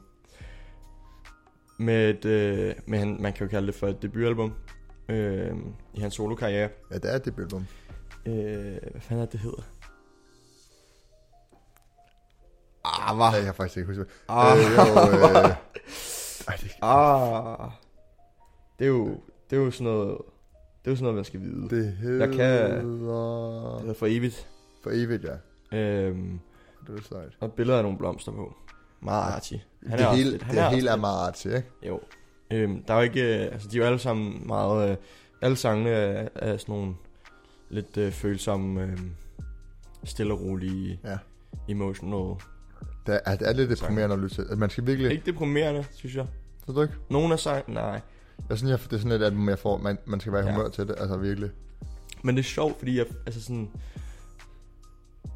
med 1.79 2.11
et, 2.11 2.25
øh, 2.25 2.75
med 2.87 2.99
han, 2.99 3.17
man 3.21 3.33
kan 3.33 3.47
jo 3.47 3.51
kalde 3.51 3.67
det 3.67 3.75
for 3.75 3.89
et 3.89 4.03
debutalbum 4.03 4.53
øh, 5.09 5.51
i 5.95 6.01
hans 6.01 6.15
solo-karriere. 6.15 6.69
Ja, 6.91 6.95
det 6.99 7.13
er 7.13 7.17
et 7.17 7.25
debutalbum. 7.25 7.67
Øh, 8.27 8.35
hvad 8.91 9.01
fanden 9.01 9.21
er 9.23 9.25
det, 9.25 9.33
det 9.33 9.41
hedder? 9.41 9.63
Ah, 12.85 13.17
hvad? 13.17 13.27
Jeg 13.39 13.45
har 13.47 13.53
faktisk 13.53 13.77
ikke 13.77 13.87
husket. 13.87 14.07
Ah, 14.29 14.59
Øh, 14.59 14.65
jo, 14.65 14.83
øh, 14.83 15.51
ej, 16.49 16.57
det, 16.61 16.71
ah. 16.83 17.71
Det 18.79 18.85
er 18.85 18.89
jo, 18.89 19.21
det 19.51 19.57
er 19.59 19.61
jo 19.61 19.71
sådan 19.71 19.93
noget, 19.93 20.19
det 20.85 20.87
er 20.87 20.91
jo 20.91 20.97
sådan 20.97 21.03
noget, 21.03 21.15
man 21.15 21.25
skal 21.25 21.41
vide. 21.41 21.69
Det, 21.71 21.93
hedder... 21.93 22.27
Jeg 22.27 22.35
kan- 22.37 22.71
det 22.77 22.83
hedder 22.83 23.95
for 23.99 24.07
evigt. 24.07 24.49
For 24.83 24.91
evigt, 24.93 25.25
ja. 25.25 25.79
Øhm, 25.79 26.41
Det 26.87 26.99
er 26.99 27.03
sejt. 27.03 27.33
og 27.41 27.47
et 27.47 27.53
billede 27.53 27.77
af 27.79 27.83
nogle 27.85 27.99
blomster 27.99 28.33
på. 28.33 28.55
Arty. 29.07 29.55
Han 29.87 29.99
det 29.99 30.07
også 30.07 30.17
hele, 30.17 30.31
lidt- 30.31 30.43
han 30.43 30.55
det 30.55 30.65
også 30.65 30.77
hele 30.77 30.91
er 30.91 31.07
artsy, 31.07 31.47
ikke? 31.47 31.65
Jo. 31.83 32.01
Øhm, 32.51 32.83
der 32.83 32.95
er 32.95 32.99
jo 32.99 33.03
ikke... 33.05 33.45
øh, 33.47 33.53
Altså, 33.53 33.69
de 33.69 33.77
er 33.77 33.81
jo 33.81 33.87
alle 33.87 33.99
sammen 33.99 34.47
meget... 34.47 34.91
Øh, 34.91 34.97
alle 35.43 35.57
sangene 35.57 35.91
er, 35.91 36.29
er 36.35 36.57
sådan 36.57 36.75
nogle 36.75 36.95
lidt 37.69 37.97
øh, 37.97 38.13
følsomme, 38.13 38.83
øh, 38.83 38.99
stille 40.05 40.33
og 40.35 40.41
rolige, 40.41 41.01
Ja. 41.05 41.19
emotional. 41.69 42.41
Det 43.07 43.21
er, 43.25 43.37
det 43.37 43.49
er 43.49 43.53
lidt 43.53 43.71
deprimerende 43.71 44.15
at 44.15 44.21
lytte 44.21 44.35
til. 44.35 44.41
Altså, 44.43 44.57
Man 44.57 44.71
skal 44.71 44.87
virkelig... 44.87 45.11
Ikke 45.13 45.27
deprimerende, 45.27 45.85
synes 45.95 46.17
jeg. 46.17 46.27
Ved 46.67 46.75
du 46.75 46.83
ikke? 46.83 46.95
Nogle 47.11 47.33
af 47.33 47.39
sang, 47.39 47.73
nej. 47.73 48.01
Jeg 48.49 48.59
synes, 48.59 48.71
jeg, 48.71 48.79
det 48.91 48.93
er 48.93 48.97
sådan 49.01 49.21
et 49.21 49.25
album, 49.25 49.49
jeg 49.49 49.59
får. 49.59 49.79
Man, 49.79 49.99
man 50.07 50.21
skal 50.21 50.33
være 50.33 50.43
i 50.43 50.47
Ja. 50.47 50.53
humør 50.53 50.69
til 50.69 50.89
det. 50.89 50.95
Altså 50.99 51.17
virkelig. 51.17 51.51
Men 52.23 52.37
det 52.37 52.43
er 52.43 52.45
sjovt, 52.49 52.79
fordi 52.79 52.99
jeg, 52.99 53.07
altså 53.27 53.43
sådan... 53.43 53.71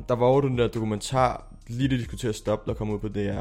Der 0.09 0.15
var 0.17 0.27
jo 0.29 0.41
den 0.41 0.59
der 0.59 0.69
dokumentar, 0.69 1.55
lige 1.69 1.89
det 1.89 1.99
de 1.99 2.05
skulle 2.05 2.19
til 2.19 2.29
at 2.29 2.35
stoppe, 2.35 2.71
der 2.71 2.77
kom 2.77 2.91
ud 2.91 2.99
på 2.99 3.09
DR, 3.09 3.41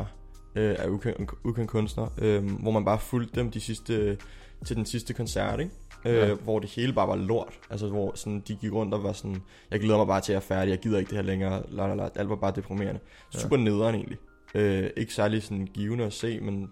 øh, 0.56 0.76
af 0.80 0.88
ukendt, 0.88 1.32
ukendt 1.44 1.70
kunstner, 1.70 2.08
øh, 2.18 2.52
hvor 2.62 2.72
man 2.72 2.86
bare 2.86 3.00
fulgte 3.00 3.40
dem 3.40 3.52
de 3.52 3.60
sidste, 3.60 4.18
til 4.66 4.76
den 4.76 4.86
sidste 4.86 5.14
koncert, 5.14 5.60
ikke? 5.60 5.72
Øh, 6.06 6.14
Ja. 6.16 6.34
Hvor 6.34 6.60
det 6.60 6.70
hele 6.70 6.94
bare 6.94 7.08
var 7.08 7.16
lort. 7.16 7.60
Altså 7.70 7.88
hvor 7.88 8.12
sådan, 8.16 8.44
de 8.48 8.56
gik 8.56 8.72
rundt 8.74 8.94
og 8.94 9.04
var 9.04 9.14
sådan, 9.14 9.42
jeg 9.72 9.80
glæder 9.80 9.98
mig 9.98 10.08
bare 10.08 10.22
til 10.22 10.32
at 10.32 10.36
jeg 10.36 10.56
er 10.56 10.60
færdig, 10.60 10.72
jeg 10.72 10.80
gider 10.80 11.00
ikke 11.00 11.10
det 11.10 11.18
her 11.18 11.24
længere, 11.24 11.64
la, 11.70 11.88
la, 11.88 11.96
la. 11.96 12.10
alt 12.16 12.30
var 12.30 12.36
bare 12.36 12.54
deprimerende. 12.56 13.00
Ja. 13.34 13.40
Super 13.40 13.58
nederen 13.58 13.96
egentlig. 13.96 14.18
Øh, 14.56 14.90
ikke 14.98 15.14
særlig 15.14 15.44
sådan 15.44 15.68
givende 15.74 16.04
at 16.06 16.14
se, 16.14 16.40
men 16.40 16.70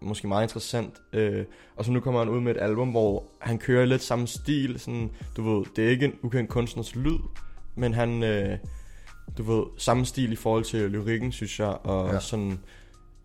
måske 0.00 0.28
meget 0.28 0.44
interessant. 0.44 0.94
Øh, 1.12 1.44
og 1.76 1.84
så 1.84 1.92
nu 1.92 2.00
kommer 2.00 2.20
han 2.20 2.28
ud 2.28 2.40
med 2.40 2.54
et 2.56 2.60
album, 2.62 2.90
hvor 2.90 3.24
han 3.40 3.58
kører 3.58 3.84
lidt 3.84 4.02
samme 4.02 4.26
stil. 4.26 4.78
Sådan, 4.80 5.10
du 5.36 5.42
ved, 5.56 5.66
det 5.76 5.84
er 5.84 5.88
ikke 5.90 6.04
en 6.04 6.14
ukendt 6.22 6.50
kunstners 6.50 6.96
lyd, 6.96 7.18
men 7.74 7.94
han, 7.94 8.22
øh, 8.22 8.58
du 9.38 9.42
ved, 9.42 9.64
samme 9.76 10.04
stil 10.06 10.32
i 10.32 10.36
forhold 10.36 10.64
til 10.64 10.90
lyrikken, 10.90 11.32
synes 11.32 11.60
jeg. 11.60 11.68
Og 11.86 12.06
Ja. 12.08 12.12
ja. 12.14 12.20
sådan, 12.20 12.58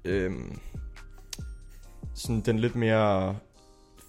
øh, 0.05 0.31
sådan 2.13 2.41
den 2.41 2.59
lidt 2.59 2.75
mere 2.75 3.35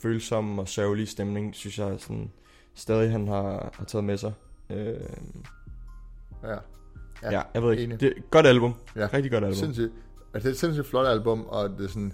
følsomme 0.03 0.63
og 0.63 0.69
sørgelige 0.69 1.07
stemning, 1.07 1.55
synes 1.55 1.79
jeg 1.79 1.95
sådan, 1.99 2.31
stadig 2.75 3.11
han 3.11 3.29
har, 3.29 3.71
har 3.75 3.85
taget 3.85 4.05
med 4.05 4.17
sig. 4.17 4.33
Øh, 4.71 4.95
Ja. 6.45 6.49
ja. 6.51 6.59
Ja, 7.31 7.43
jeg 7.55 7.63
ved 7.63 7.71
ikke. 7.73 7.85
enig. 7.85 8.01
Det 8.01 8.07
er 8.07 8.13
et 8.17 8.31
godt 8.31 8.47
album. 8.47 8.75
Ja. 8.97 9.09
Rigtig 9.13 9.31
godt 9.33 9.45
album. 9.45 9.59
Sindssygt. 9.59 9.93
Altså, 10.35 10.49
det 10.49 10.53
er 10.53 10.57
et 10.57 10.59
sindssygt 10.61 10.87
flot 10.87 11.07
album, 11.07 11.47
og 11.49 11.71
det 11.71 11.85
er 11.85 11.89
sådan... 11.89 12.13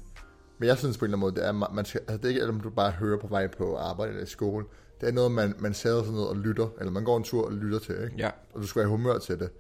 Men 0.59 0.69
jeg 0.69 0.79
synes 0.79 0.99
på 0.99 1.05
en 1.05 1.07
eller 1.07 1.17
anden 1.17 1.21
måde, 1.21 1.35
det 1.35 1.69
er, 1.69 1.73
man 1.75 1.85
skal, 1.85 2.01
altså 2.01 2.17
det 2.17 2.25
er 2.25 2.29
ikke 2.29 2.43
alt, 2.43 2.65
du 2.65 2.71
bare 2.71 2.91
hører 2.91 3.19
på 3.19 3.27
vej 3.27 3.47
på 3.47 3.77
arbejde 3.77 4.11
eller 4.13 4.25
i 4.25 4.27
skole. 4.27 4.65
Det 5.01 5.09
er 5.09 5.13
noget, 5.13 5.33
man, 5.33 5.55
man 5.59 5.75
sætter 5.75 6.03
sig 6.05 6.13
ned 6.13 6.23
og 6.23 6.37
lytter, 6.37 6.69
eller 6.79 6.91
man 6.93 7.05
går 7.05 7.17
en 7.17 7.25
tur 7.25 7.45
og 7.47 7.53
lytter 7.53 7.79
til, 7.79 7.95
ikke? 8.05 8.15
Ja. 8.19 8.31
Og 8.55 8.63
du 8.63 8.67
skal 8.67 8.83
have 8.83 8.91
humør 8.91 9.19
til 9.19 9.39
det. 9.39 9.51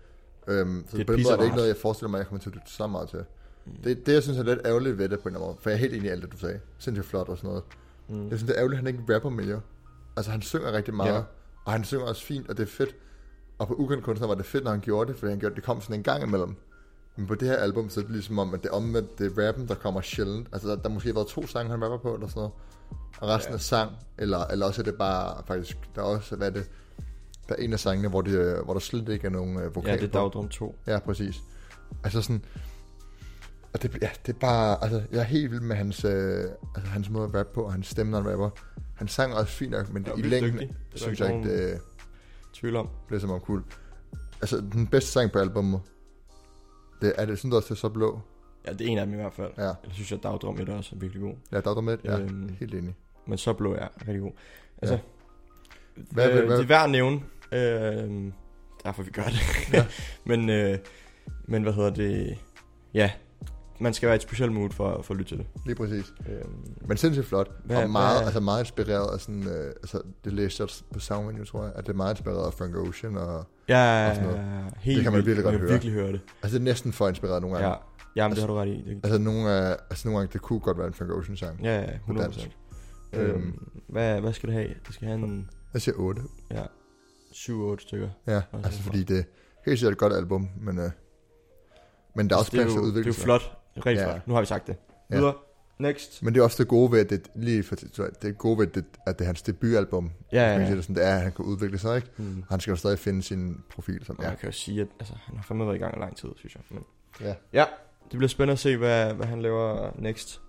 Øhm, 0.49 0.85
så 0.88 0.97
Det 0.97 1.02
er 1.02 1.06
på 1.06 1.12
den 1.12 1.23
måde 1.23 1.32
er 1.32 1.37
det 1.37 1.44
ikke 1.44 1.56
noget, 1.56 1.68
jeg 1.68 1.76
forestiller 1.76 2.11
mig, 2.11 2.18
jeg 2.18 2.26
kommer 2.26 2.40
til 2.40 2.50
at 2.50 2.54
lytte 2.54 2.70
så 2.73 2.87
meget 2.87 3.08
til. 3.08 3.25
Mm. 3.66 3.73
Det, 3.85 4.06
det, 4.06 4.12
jeg 4.12 4.23
synes 4.23 4.38
er 4.38 4.42
lidt 4.42 4.61
ærgerligt 4.64 4.99
ved 4.99 5.08
det 5.08 5.20
på 5.20 5.28
en 5.28 5.35
eller 5.35 5.40
anden 5.47 5.49
måde, 5.54 5.62
for 5.62 5.70
jeg 5.70 5.75
er 5.76 5.80
helt 5.80 5.94
enig 5.94 6.04
i 6.06 6.08
alt 6.08 6.23
det, 6.23 6.32
du 6.32 6.37
sagde. 6.38 6.61
Sindssygt 6.78 7.06
flot 7.06 7.28
og 7.28 7.37
sådan 7.37 7.49
noget. 7.49 7.64
Mm. 8.09 8.29
Jeg 8.29 8.38
synes, 8.38 8.43
det 8.43 8.50
er 8.50 8.57
ærgerligt, 8.59 8.79
at 8.79 8.85
han 8.85 8.95
ikke 9.00 9.15
rapper 9.15 9.31
mere. 9.31 9.61
Altså, 10.17 10.31
han 10.33 10.43
synger 10.43 10.73
rigtig 10.73 10.95
meget, 10.95 11.15
Ja. 11.15 11.21
og 11.65 11.73
han 11.73 11.85
synger 11.85 12.07
også 12.07 12.25
fint, 12.25 12.49
og 12.50 12.57
det 12.57 12.62
er 12.62 12.67
fedt. 12.67 12.95
Og 13.59 13.69
på 13.69 13.75
Ukendt 13.75 14.05
Kunstner 14.05 14.27
var 14.29 14.35
det 14.35 14.47
fedt, 14.47 14.65
når 14.65 14.71
han 14.71 14.81
gjorde 14.81 15.11
det, 15.12 15.19
fordi 15.19 15.31
han 15.31 15.38
gjorde 15.41 15.55
det 15.55 15.65
kom 15.65 15.81
sådan 15.81 15.97
en 15.97 16.03
gang 16.03 16.23
imellem. 16.23 16.55
Men 17.17 17.27
på 17.27 17.35
det 17.35 17.49
her 17.49 17.57
album, 17.57 17.91
så 17.91 18.00
er 18.00 18.05
det 18.05 18.12
ligesom 18.12 18.38
om, 18.38 18.55
at 18.55 18.62
det 18.62 18.69
er 18.69 18.73
omvendt, 18.73 19.19
det 19.19 19.38
er 19.38 19.49
rappen, 19.49 19.69
der 19.69 19.75
kommer 19.75 20.00
sjældent. 20.00 20.49
Altså, 20.53 20.69
der, 20.69 20.77
der 20.77 20.88
måske 20.88 21.07
har 21.09 21.15
været 21.15 21.27
to 21.27 21.47
sange, 21.47 21.71
han 21.71 21.83
rapper 21.85 21.99
på, 21.99 22.15
eller 22.15 22.29
sådan 22.29 22.38
noget. 22.41 22.53
Og 23.21 23.29
resten 23.29 23.50
Ja. 23.53 23.55
er 23.55 23.59
sang, 23.61 23.93
eller, 24.19 24.45
eller 24.47 24.67
også 24.67 24.83
er 24.83 24.85
det 24.85 24.95
bare, 24.95 25.43
faktisk, 25.47 25.77
der 25.95 26.00
er 26.03 26.07
også, 26.07 26.37
hvad 26.37 26.47
er 26.47 26.50
det, 26.53 26.71
der 27.49 27.55
er 27.55 27.59
en 27.59 27.73
af 27.73 27.81
sangene, 27.81 28.09
hvor, 28.09 28.23
det, 28.23 28.65
hvor 28.65 28.73
der 28.73 28.81
slet 28.81 29.09
ikke 29.09 29.27
er 29.27 29.31
nogen 29.31 29.57
øh, 29.61 29.75
vokal 29.75 29.91
Ja, 29.91 29.97
det 29.97 30.03
er. 30.05 30.09
Dagdrum 30.21 30.49
2. 30.49 30.77
Ja, 30.87 30.99
præcis. 30.99 31.37
Altså 32.05 32.23
sådan... 32.23 32.45
Og 33.78 33.82
det, 33.92 33.99
ja, 34.02 34.11
det 34.26 34.35
er 34.35 34.38
bare... 34.38 34.82
Altså, 34.82 35.02
jeg 35.12 35.18
er 35.18 35.25
helt 35.25 35.50
vild 35.50 35.61
med 35.61 35.76
hans, 35.76 36.04
øh, 36.04 36.44
altså, 36.76 36.90
hans 36.90 37.11
måde 37.11 37.25
at 37.25 37.35
rappe 37.35 37.52
på, 37.54 37.62
og 37.62 37.73
hans 37.73 37.87
stemme, 37.87 38.11
når 38.12 38.20
han 38.20 38.30
rapper. 38.30 38.50
Han 38.94 39.08
sang 39.08 39.35
også 39.35 39.52
fint 39.52 39.70
nok, 39.70 39.92
men 39.92 40.06
Ja, 40.06 40.12
i 40.16 40.23
længden 40.23 40.52
dygtig. 40.54 40.68
Det 40.68 40.76
der 40.92 40.99
synes 40.99 41.20
jeg 41.20 41.37
ikke, 41.37 41.70
det 41.73 41.80
Tvivl 42.54 42.76
om. 42.76 42.88
blev 43.08 43.20
så 43.20 43.26
meget 43.26 43.42
cool. 43.42 43.64
Altså, 44.40 44.56
den 44.73 44.87
bedste 44.87 45.11
sang 45.11 45.32
på 45.32 45.38
albumet, 45.38 45.80
det 47.00 47.12
er 47.18 47.25
det, 47.26 47.38
synes 47.38 47.50
du 47.52 47.56
også, 47.56 47.66
det 47.66 47.70
er 47.75 47.80
så 47.80 47.88
blå? 47.88 48.20
Ja, 48.66 48.73
det 48.73 48.80
er 48.80 48.87
en 48.90 48.99
af 48.99 49.06
dem 49.06 49.14
i 49.14 49.16
hvert 49.16 49.32
fald. 49.32 49.50
Ja, 49.56 49.62
Jeg 49.64 49.75
synes, 49.92 50.12
at 50.12 50.23
Dagdrum 50.23 50.61
1 50.61 50.68
også 50.68 50.97
er 50.97 50.99
virkelig 51.00 51.23
god. 51.23 51.35
ja 51.52 51.61
der 51.61 51.76
er 51.76 51.80
med, 51.80 51.99
ja, 52.04 52.18
Øhm, 52.18 52.56
helt 52.61 52.75
enig. 52.75 52.94
Men 53.26 53.38
så 53.38 53.52
blå 53.52 53.75
er 53.75 53.88
rigtig 54.00 54.20
god. 54.20 54.32
Altså, 54.82 54.94
Ja. 54.94 55.00
Hvad- 56.11 56.30
øh, 56.30 56.47
hvad- 56.47 56.56
det 56.56 56.62
er 56.64 56.68
værd 56.68 56.85
at 56.85 56.90
nævne. 56.90 57.20
Øh, 57.52 58.32
derfor 58.85 59.02
vi 59.02 59.11
gør 59.11 59.23
det. 59.23 59.73
Ja. 59.73 59.87
men, 60.37 60.50
øh, 60.50 60.78
men 61.44 61.62
hvad 61.62 61.73
hedder 61.73 61.90
det? 61.90 62.38
Ja, 62.94 63.11
man 63.80 63.94
skal 63.94 64.06
være 64.06 64.14
i 64.14 64.16
et 64.16 64.23
specielt 64.23 64.52
mood 64.52 64.70
for, 64.70 65.02
for 65.02 65.14
at 65.14 65.18
lytte 65.18 65.30
til 65.30 65.38
det. 65.38 65.47
Lige 65.66 65.75
præcis. 65.76 66.12
Øh, 66.28 66.35
Men 66.88 66.97
sindssygt 66.97 67.26
flot, 67.26 67.50
Hvad- 67.64 67.82
og 67.82 67.90
meget, 67.90 68.16
hvad- 68.16 68.25
altså 68.26 68.40
meget 68.40 68.61
inspireret 68.61 69.12
af 69.14 69.20
sådan, 69.20 69.47
øh, 69.49 69.66
altså 69.66 70.02
det 70.25 70.32
læste 70.32 70.61
jeg 70.61 70.64
også 70.64 70.82
på 70.92 70.99
Soundvenue, 71.00 71.44
tror 71.44 71.62
jeg, 71.64 71.73
at 71.76 71.87
det 71.87 71.92
er 71.92 71.97
meget 71.97 72.14
inspireret 72.14 72.47
af 72.47 72.52
Frank 72.54 72.76
Ocean, 72.76 73.16
og 73.16 73.44
ja, 73.68 74.08
og 74.11 74.14
sådan 74.16 74.28
noget. 74.30 74.44
helt 74.78 74.97
Det 74.97 75.02
kan 75.04 75.12
man 75.12 75.26
virkelig 75.26 75.44
godt 75.44 75.56
høre. 75.58 75.70
virkelig 75.70 75.92
høre 75.92 76.12
det. 76.12 76.20
altså 76.42 76.58
det 76.58 76.62
er 76.62 76.64
næsten 76.64 76.92
for 76.92 77.08
inspireret 77.08 77.42
nogle 77.42 77.56
gange. 77.56 77.68
Ja, 77.70 77.75
jamen, 78.16 78.35
det 78.35 78.40
har 78.40 78.47
du 78.49 78.54
ret 78.54 78.68
i. 78.68 78.85
Det, 78.87 79.00
Altså 79.04 79.18
nogle, 79.18 79.50
af, 79.50 79.76
altså 79.90 80.08
nogle 80.08 80.18
gange, 80.18 80.32
det 80.32 80.40
kunne 80.42 80.61
godt 80.61 80.78
være 80.78 80.87
en 80.87 80.94
Frank 80.94 81.11
Ocean 81.11 81.37
sang. 81.37 81.61
ja, 81.62 81.80
ja, 81.80 81.87
På 82.06 82.12
100%. 82.12 82.23
dansk. 82.23 82.50
Øhm, 83.12 83.30
Øhm. 83.30 83.58
hvad, 83.88 84.20
hvad 84.20 84.32
skal 84.32 84.49
det 84.49 84.56
have? 84.56 84.68
Det 84.87 84.94
skal 84.94 85.08
have 85.08 85.18
en 85.25 85.50
Jeg 85.75 85.82
siger 85.82 85.94
8. 85.99 86.23
ja, 86.50 86.62
7-8 87.32 87.82
stykker. 87.82 88.08
Ja, 88.26 88.32
Altså, 88.35 88.47
altså 88.64 88.82
fordi 88.82 89.04
det 89.04 89.25
helt 89.66 89.78
sikkert 89.78 89.92
et 89.92 89.99
godt 89.99 90.12
album, 90.12 90.49
men, 90.61 90.78
øh, 90.78 90.90
men 92.14 92.30
der 92.30 92.35
er 92.37 92.38
også 92.38 92.50
Altså, 92.56 92.61
er 92.61 92.62
plads 92.62 92.73
til 92.73 92.80
jo, 92.80 92.87
det 92.97 93.02
er 93.02 93.06
jo 93.06 93.12
flot. 93.12 93.58
Rigtig 93.87 94.06
Ja. 94.06 94.20
Nu 94.26 94.35
har 94.35 94.40
vi 94.40 94.47
sagt 94.47 94.66
det. 94.66 94.76
Ja. 95.11 95.16
Videre. 95.16 95.35
Next. 95.78 96.23
Men 96.23 96.35
det 96.35 96.40
er 96.40 96.44
også 96.44 96.62
det 96.62 96.68
gode 96.68 96.92
ved, 96.92 97.00
at 97.00 97.11
det, 97.11 97.30
lige 97.35 97.62
for, 97.62 97.76
det 97.76 98.25
er 98.25 98.32
gode 98.32 98.58
ved, 98.58 98.66
at 98.66 98.75
det, 98.75 98.85
at 99.06 99.18
det 99.18 99.25
er 99.25 99.26
hans 99.26 99.42
debutalbum. 99.42 100.11
Ja, 100.32 100.52
ja, 100.52 100.58
ja. 100.58 100.70
det, 100.75 100.85
sådan, 100.85 100.97
det 100.97 101.04
er, 101.04 101.14
at 101.14 101.23
han 101.23 101.32
kan 101.32 101.44
udvikle 101.44 101.78
sig, 101.78 101.97
ikke? 101.97 102.08
Mm. 102.16 102.44
Han 102.50 102.61
skal 102.61 102.70
jo 102.70 102.76
stadig 102.76 102.99
finde 102.99 103.23
sin 103.23 103.56
profil. 103.70 104.04
Som, 104.04 104.18
Og 104.18 104.23
ja. 104.25 104.28
man 104.30 104.38
kan 104.38 104.49
jo 104.49 104.52
sige, 104.52 104.80
at 104.80 104.88
altså, 105.00 105.14
han 105.26 105.37
har 105.37 105.42
fandme 105.42 105.66
været 105.66 105.76
i 105.76 105.78
gang 105.78 105.97
i 105.97 106.00
lang 106.00 106.16
tid, 106.16 106.28
synes 106.37 106.54
jeg. 106.54 106.62
Men, 106.70 106.85
ja, 107.20 107.35
ja, 107.52 107.64
det 108.11 108.18
bliver 108.18 108.28
spændende 108.28 108.52
at 108.52 108.58
se, 108.58 108.76
hvad, 108.76 109.14
hvad 109.14 109.26
han 109.26 109.42
laver 109.42 109.90
next. 109.99 110.40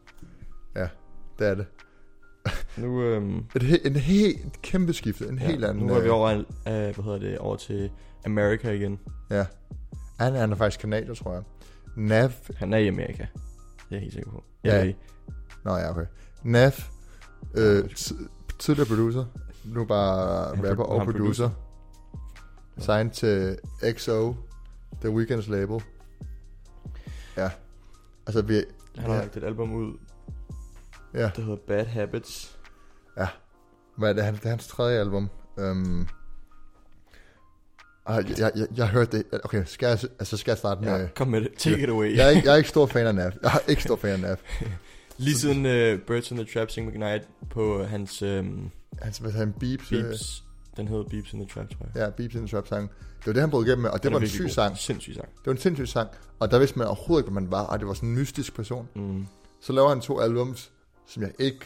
det 1.39 1.48
er 1.48 1.55
det. 1.55 1.65
Nu, 2.77 3.01
øhm, 3.03 3.45
Et, 3.55 3.63
he, 3.63 3.86
en 3.86 3.95
helt 3.95 4.62
kæmpe 4.62 4.93
skifte, 4.93 5.27
en 5.27 5.39
helt 5.39 5.65
anden... 5.65 5.86
nu 5.86 5.93
er 5.93 6.00
vi 6.00 6.07
øh, 6.07 6.13
over, 6.13 6.29
øh, 6.29 6.43
hvad 6.65 7.03
hedder 7.03 7.19
det, 7.19 7.38
over 7.38 7.55
til 7.55 7.91
America 8.25 8.71
igen. 8.71 9.00
Ja. 9.31 9.45
Han, 10.19 10.33
han 10.33 10.51
er 10.51 10.55
faktisk 10.55 10.79
kanadier, 10.79 11.13
tror 11.13 11.33
jeg. 11.33 11.43
Nav... 12.00 12.32
Han 12.56 12.74
er 12.74 12.77
i 12.77 12.88
Amerika. 12.88 13.24
Det 13.34 13.39
er 13.89 13.96
jeg 13.96 14.00
helt 14.01 14.13
sikker 14.13 14.32
på. 14.32 14.44
Ja. 14.63 14.84
Ja. 14.86 14.94
Nå 15.65 15.75
ja, 15.75 15.89
okay. 15.91 16.06
Nav... 16.44 16.72
Øh, 17.58 17.89
tidligere 18.60 18.88
producer. 18.88 19.25
Nu 19.65 19.86
bare 19.86 20.70
rapper 20.70 20.84
og 20.84 21.06
producer. 21.06 21.50
Ja. 22.77 22.82
Signed 22.82 23.12
til 23.13 23.58
XO, 23.98 24.36
The 25.01 25.10
Weeknd's 25.10 25.51
label. 25.51 25.84
Ja. 27.38 27.50
Altså, 28.27 28.41
vi... 28.41 28.53
Han 28.98 29.06
har 29.10 29.13
Ja. 29.15 29.20
lagt 29.22 29.38
et 29.38 29.44
album 29.44 29.74
ud, 29.74 29.98
Ja, 31.13 31.32
der 31.36 31.41
hedder 31.41 31.58
Bad 31.68 31.86
Habits. 31.86 32.58
hvad 33.98 34.10
er 34.10 34.13
det? 34.13 34.24
Han- 34.24 34.36
Det 34.36 34.46
er 34.46 34.50
hans 34.50 34.68
tredje 34.68 35.00
album. 35.00 35.29
Um, 35.58 36.01
og 36.01 36.08
jeg, 38.08 38.25
jeg, 38.39 38.51
jeg, 38.56 38.68
jeg 38.77 38.88
hørte 38.88 39.18
det... 39.18 39.25
Okay, 39.44 39.63
skal 39.65 39.88
jeg, 39.88 40.00
altså 40.20 40.38
skal 40.38 40.51
jeg 40.51 40.58
starte 40.58 40.82
med... 40.82 41.00
Ja, 41.00 41.08
kom 41.15 41.27
med 41.27 41.41
det. 41.41 41.50
Take 41.58 41.84
it 41.84 41.89
away. 41.89 42.18
Jeg 42.18 42.25
er, 42.25 42.29
ikke, 42.29 42.48
jeg 42.48 42.53
er 42.53 42.58
ikke 42.58 42.70
stor 42.70 42.86
fan 42.86 43.08
af 43.08 43.15
Nav. 43.15 43.32
Jeg 43.44 43.51
er 43.53 43.70
ikke 43.70 43.82
stor 43.84 43.96
fan 43.96 44.12
af 44.12 44.20
Nav. 44.20 44.36
Lige 45.18 45.36
siden 45.36 45.58
uh, 45.65 46.00
Birds 46.08 46.32
in 46.32 46.38
the 46.38 46.46
Trap 46.53 46.72
Sing 46.72 46.88
McKnight 46.88 47.24
på 47.50 47.84
hans 47.84 48.22
um, 48.24 48.72
Han 49.01 49.13
skal 49.13 49.32
have 49.32 49.44
en 49.44 49.53
beeps. 49.60 49.91
øh, 49.91 50.03
Beeps. 50.03 50.44
Den 50.77 50.88
hedder 50.88 51.03
Beeps 51.03 51.34
in 51.34 51.39
the 51.39 51.50
Trap, 51.50 51.70
tror 51.70 51.86
jeg. 51.96 52.03
Ja, 52.03 52.10
Beeps 52.10 52.36
in 52.36 52.39
the 52.48 52.48
Trap 52.58 52.68
sang. 52.68 52.89
Det 53.20 53.27
var 53.27 53.34
det, 53.34 53.41
han 53.41 53.50
brød 53.50 53.65
igennem 53.65 53.82
med, 53.82 53.89
og 53.89 53.96
det 53.98 54.03
Den 54.03 54.13
var 54.13 54.20
en 54.20 54.27
syg 54.27 54.41
god. 54.44 54.50
sang. 54.50 54.77
Sindssyg 54.77 55.13
sang. 55.15 55.27
Det 55.27 55.46
var 55.46 55.51
en 55.51 55.58
sindssyg 55.58 55.88
sang, 55.88 56.10
og 56.39 56.51
der 56.51 56.60
vidste 56.60 56.77
man 56.79 56.88
overhovedet 56.88 57.24
ikke, 57.24 57.32
hvad 57.32 57.41
man 57.41 57.51
var, 57.51 57.63
og 57.63 57.79
det 57.79 57.88
var 57.88 57.94
sådan 57.94 58.10
en 58.10 58.15
mystisk 58.15 58.56
person. 58.56 58.88
Mm. 58.96 59.25
Så 59.62 59.74
laver 59.74 59.89
han 59.89 60.01
to 60.01 60.20
albums, 60.20 60.72
som 61.08 61.24
jeg 61.24 61.32
ikke 61.39 61.60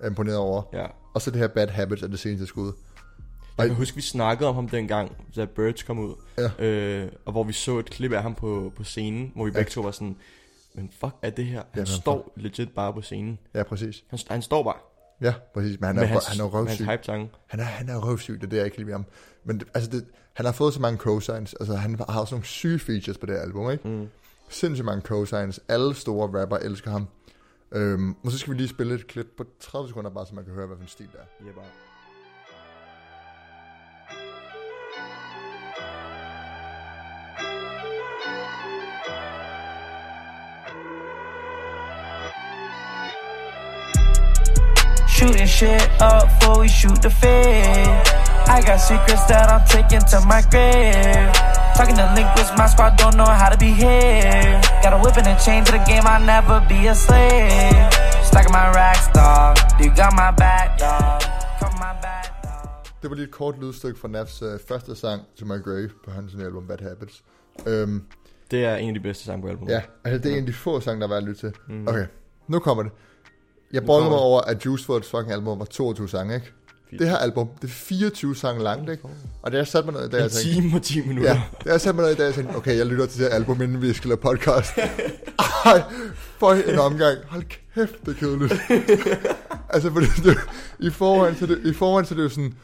er 0.00 0.06
imponeret 0.08 0.38
over, 0.38 0.62
Ja. 0.72 0.86
og 1.14 1.22
så 1.22 1.30
det 1.30 1.38
her 1.40 1.48
Bad 1.48 1.68
Habits 1.68 2.02
er 2.02 2.06
det 2.06 2.18
seneste 2.18 2.46
skud. 2.46 2.72
Jeg 3.58 3.66
kan 3.66 3.76
huske, 3.76 3.96
vi 3.96 4.02
snakkede 4.02 4.48
om 4.48 4.54
ham 4.54 4.68
dengang, 4.68 5.16
da 5.36 5.44
Birds 5.44 5.82
kom 5.82 5.98
ud. 5.98 6.14
Ja. 6.38 6.64
Øh, 6.66 7.12
og 7.24 7.32
hvor 7.32 7.44
vi 7.44 7.52
så 7.52 7.78
et 7.78 7.90
klip 7.90 8.12
af 8.12 8.22
ham 8.22 8.34
på, 8.34 8.72
på 8.76 8.84
scenen, 8.84 9.32
hvor 9.34 9.44
vi 9.44 9.50
Ja. 9.50 9.58
begge 9.58 9.70
to 9.70 9.80
var 9.80 9.90
sådan, 9.90 10.16
men 10.74 10.90
fuck 11.00 11.14
er 11.22 11.30
det 11.30 11.44
her? 11.46 11.56
Han 11.58 11.80
men 11.80 11.86
står 11.86 12.32
legit 12.36 12.70
bare 12.74 12.92
på 12.92 13.02
scenen. 13.02 13.38
Ja, 13.54 13.62
præcis. 13.62 14.04
Han, 14.10 14.18
han 14.30 14.42
står 14.42 14.62
bare. 14.62 14.76
Ja, 15.20 15.34
præcis, 15.54 15.80
men 15.80 15.86
han 15.86 15.98
er, 15.98 16.04
hans, 16.04 16.26
han 16.26 16.40
er 16.40 16.42
hans 16.44 16.54
røvsyg. 16.54 16.86
Han 17.46 17.60
er, 17.60 17.64
han 17.64 17.88
er 17.88 17.96
røvsyg, 18.08 18.34
det 18.34 18.42
er 18.42 18.50
det, 18.50 18.56
jeg 18.56 18.64
ikke 18.64 18.78
lide 18.78 18.92
ham. 18.92 19.04
Men 19.44 19.62
altså 19.74 19.90
det, 19.90 20.04
han 20.32 20.46
har 20.46 20.52
fået 20.52 20.74
så 20.74 20.80
mange 20.80 20.98
cosigns, 20.98 21.54
altså 21.60 21.74
han 21.74 22.00
har 22.08 22.20
også 22.20 22.34
nogle 22.34 22.46
syge 22.46 22.78
features 22.78 23.18
på 23.18 23.26
det 23.26 23.36
album, 23.36 23.70
ikke? 23.70 23.88
Mm. 23.88 24.06
Sindssygt 24.48 24.84
mange 24.84 25.02
cosigns, 25.02 25.60
alle 25.68 25.94
store 25.94 26.40
rapper 26.40 26.56
elsker 26.56 26.90
ham. 26.90 27.06
Øhm, 27.72 28.14
og 28.24 28.30
så 28.30 28.38
skal 28.38 28.52
vi 28.52 28.58
lige 28.58 28.68
spille 28.68 28.94
et 28.94 29.06
klip 29.06 29.26
på 29.36 29.44
30 29.60 29.88
sekunder, 29.88 30.10
bare 30.10 30.26
så 30.26 30.34
man 30.34 30.44
kan 30.44 30.54
høre, 30.54 30.66
hvad 30.66 30.76
for 30.76 30.82
en 30.82 30.88
stil 30.88 31.06
det 31.06 31.20
er. 31.20 31.46
Ja, 31.46 31.52
bare. 31.52 31.64
Shooting 45.24 45.46
shit 45.46 45.82
up 46.02 46.28
before 46.28 46.60
we 46.60 46.68
shoot 46.68 47.00
the 47.00 47.08
fed. 47.08 47.88
I 48.46 48.60
got 48.60 48.76
secrets 48.76 49.24
that 49.30 49.46
I'm 49.54 49.64
taking 49.76 50.02
to 50.12 50.20
my 50.32 50.42
grave. 50.52 51.32
Talking 51.76 51.96
to 51.96 52.06
linguists, 52.14 52.52
my 52.58 52.66
squad 52.66 52.98
don't 52.98 53.16
know 53.16 53.24
how 53.40 53.48
to 53.48 53.56
be 53.56 53.70
here. 53.84 54.60
Got 54.82 54.92
a 54.92 54.98
whip 55.02 55.16
and 55.16 55.26
a 55.26 55.36
chain 55.46 55.64
to 55.64 55.72
the 55.72 55.82
game, 55.90 56.04
I'll 56.12 56.26
never 56.34 56.56
be 56.68 56.78
a 56.92 56.94
slave. 56.94 57.88
Stacking 58.30 58.52
my 58.52 58.68
racks, 58.80 59.06
dog. 59.18 59.56
You 59.80 59.88
got 60.02 60.12
my 60.22 60.30
back, 60.44 60.68
dog. 60.84 61.22
Come 61.60 61.74
my 61.84 61.94
back, 62.06 62.26
dog. 62.44 62.68
Det 63.02 63.10
var 63.10 63.16
lige 63.16 63.24
et 63.26 63.30
kort 63.32 63.54
lydstykke 63.60 64.00
fra 64.00 64.08
Nafs 64.08 64.42
øh, 64.42 64.58
første 64.68 64.96
sang, 64.96 65.22
To 65.38 65.44
My 65.46 65.58
Grave, 65.64 65.90
på 66.04 66.10
hans 66.10 66.34
nye 66.36 66.44
album 66.44 66.66
Bad 66.66 66.78
Habits. 66.88 67.22
Øhm, 67.66 68.02
Det 68.50 68.64
er 68.64 68.76
en 68.76 68.88
af 68.88 68.94
de 68.94 69.00
bedste 69.00 69.24
sange 69.24 69.42
på 69.42 69.48
albumet. 69.48 69.72
ja, 69.72 69.80
altså 70.04 70.18
det 70.22 70.32
er 70.32 70.36
en 70.36 70.40
af 70.40 70.46
de 70.46 70.52
få 70.52 70.80
sange, 70.80 71.00
der 71.00 71.06
er 71.06 71.08
værd 71.10 71.18
at 71.18 71.24
lytte 71.28 71.40
til. 71.40 71.52
Mm. 71.68 71.88
Okay, 71.88 72.06
nu 72.48 72.58
kommer 72.58 72.82
det. 72.82 72.92
Jeg 73.74 73.82
kommer 73.86 74.10
mig 74.10 74.18
over, 74.18 74.40
at 74.40 74.64
Juice 74.64 74.92
WRLD's 74.92 75.10
fucking 75.10 75.32
album 75.32 75.58
var 75.58 75.64
22 75.64 76.08
sange, 76.08 76.34
ikke? 76.34 76.52
Det 76.98 77.08
her 77.08 77.16
album, 77.16 77.48
det 77.62 77.68
er 77.68 77.72
24 77.72 78.36
sange 78.36 78.62
langt, 78.62 78.90
ikke? 78.90 79.04
Og 79.42 79.52
det 79.52 79.60
er 79.60 79.64
sat 79.64 79.84
mig 79.84 79.94
ned 79.94 80.06
i 80.06 80.10
dag, 80.10 80.18
En 80.18 80.22
jeg 80.22 80.30
tænkte, 80.30 80.52
time 80.60 80.76
og 80.76 80.82
10 80.82 81.06
minutter. 81.06 81.30
ja, 81.30 81.42
det 81.64 81.72
er 81.72 81.78
sat 81.78 81.94
mig 81.94 82.04
ned 82.04 82.12
i 82.12 82.16
dag, 82.16 82.24
jeg 82.24 82.34
tænkte, 82.34 82.56
okay, 82.56 82.76
jeg 82.76 82.86
lytter 82.86 83.06
til 83.06 83.20
det 83.20 83.28
her 83.28 83.34
album, 83.34 83.62
inden 83.62 83.82
vi 83.82 83.92
skal 83.92 84.08
lave 84.08 84.16
podcast. 84.16 84.70
Ej, 85.64 85.82
for 86.38 86.52
en 86.52 86.78
omgang. 86.78 87.18
Hold 87.28 87.44
kæft, 87.74 88.06
det 88.06 88.08
er 88.08 88.18
kedeligt. 88.18 88.52
altså, 89.74 89.90
for 89.92 90.00
det, 90.00 90.08
det, 90.24 90.36
i 90.80 90.90
forhånd, 90.90 91.36
så 91.36 91.46
det, 91.46 91.60
i 91.64 91.72
forhånd, 91.72 92.06
så 92.06 92.14
det 92.14 92.20
er 92.20 92.24
jo 92.24 92.28
sådan, 92.28 92.54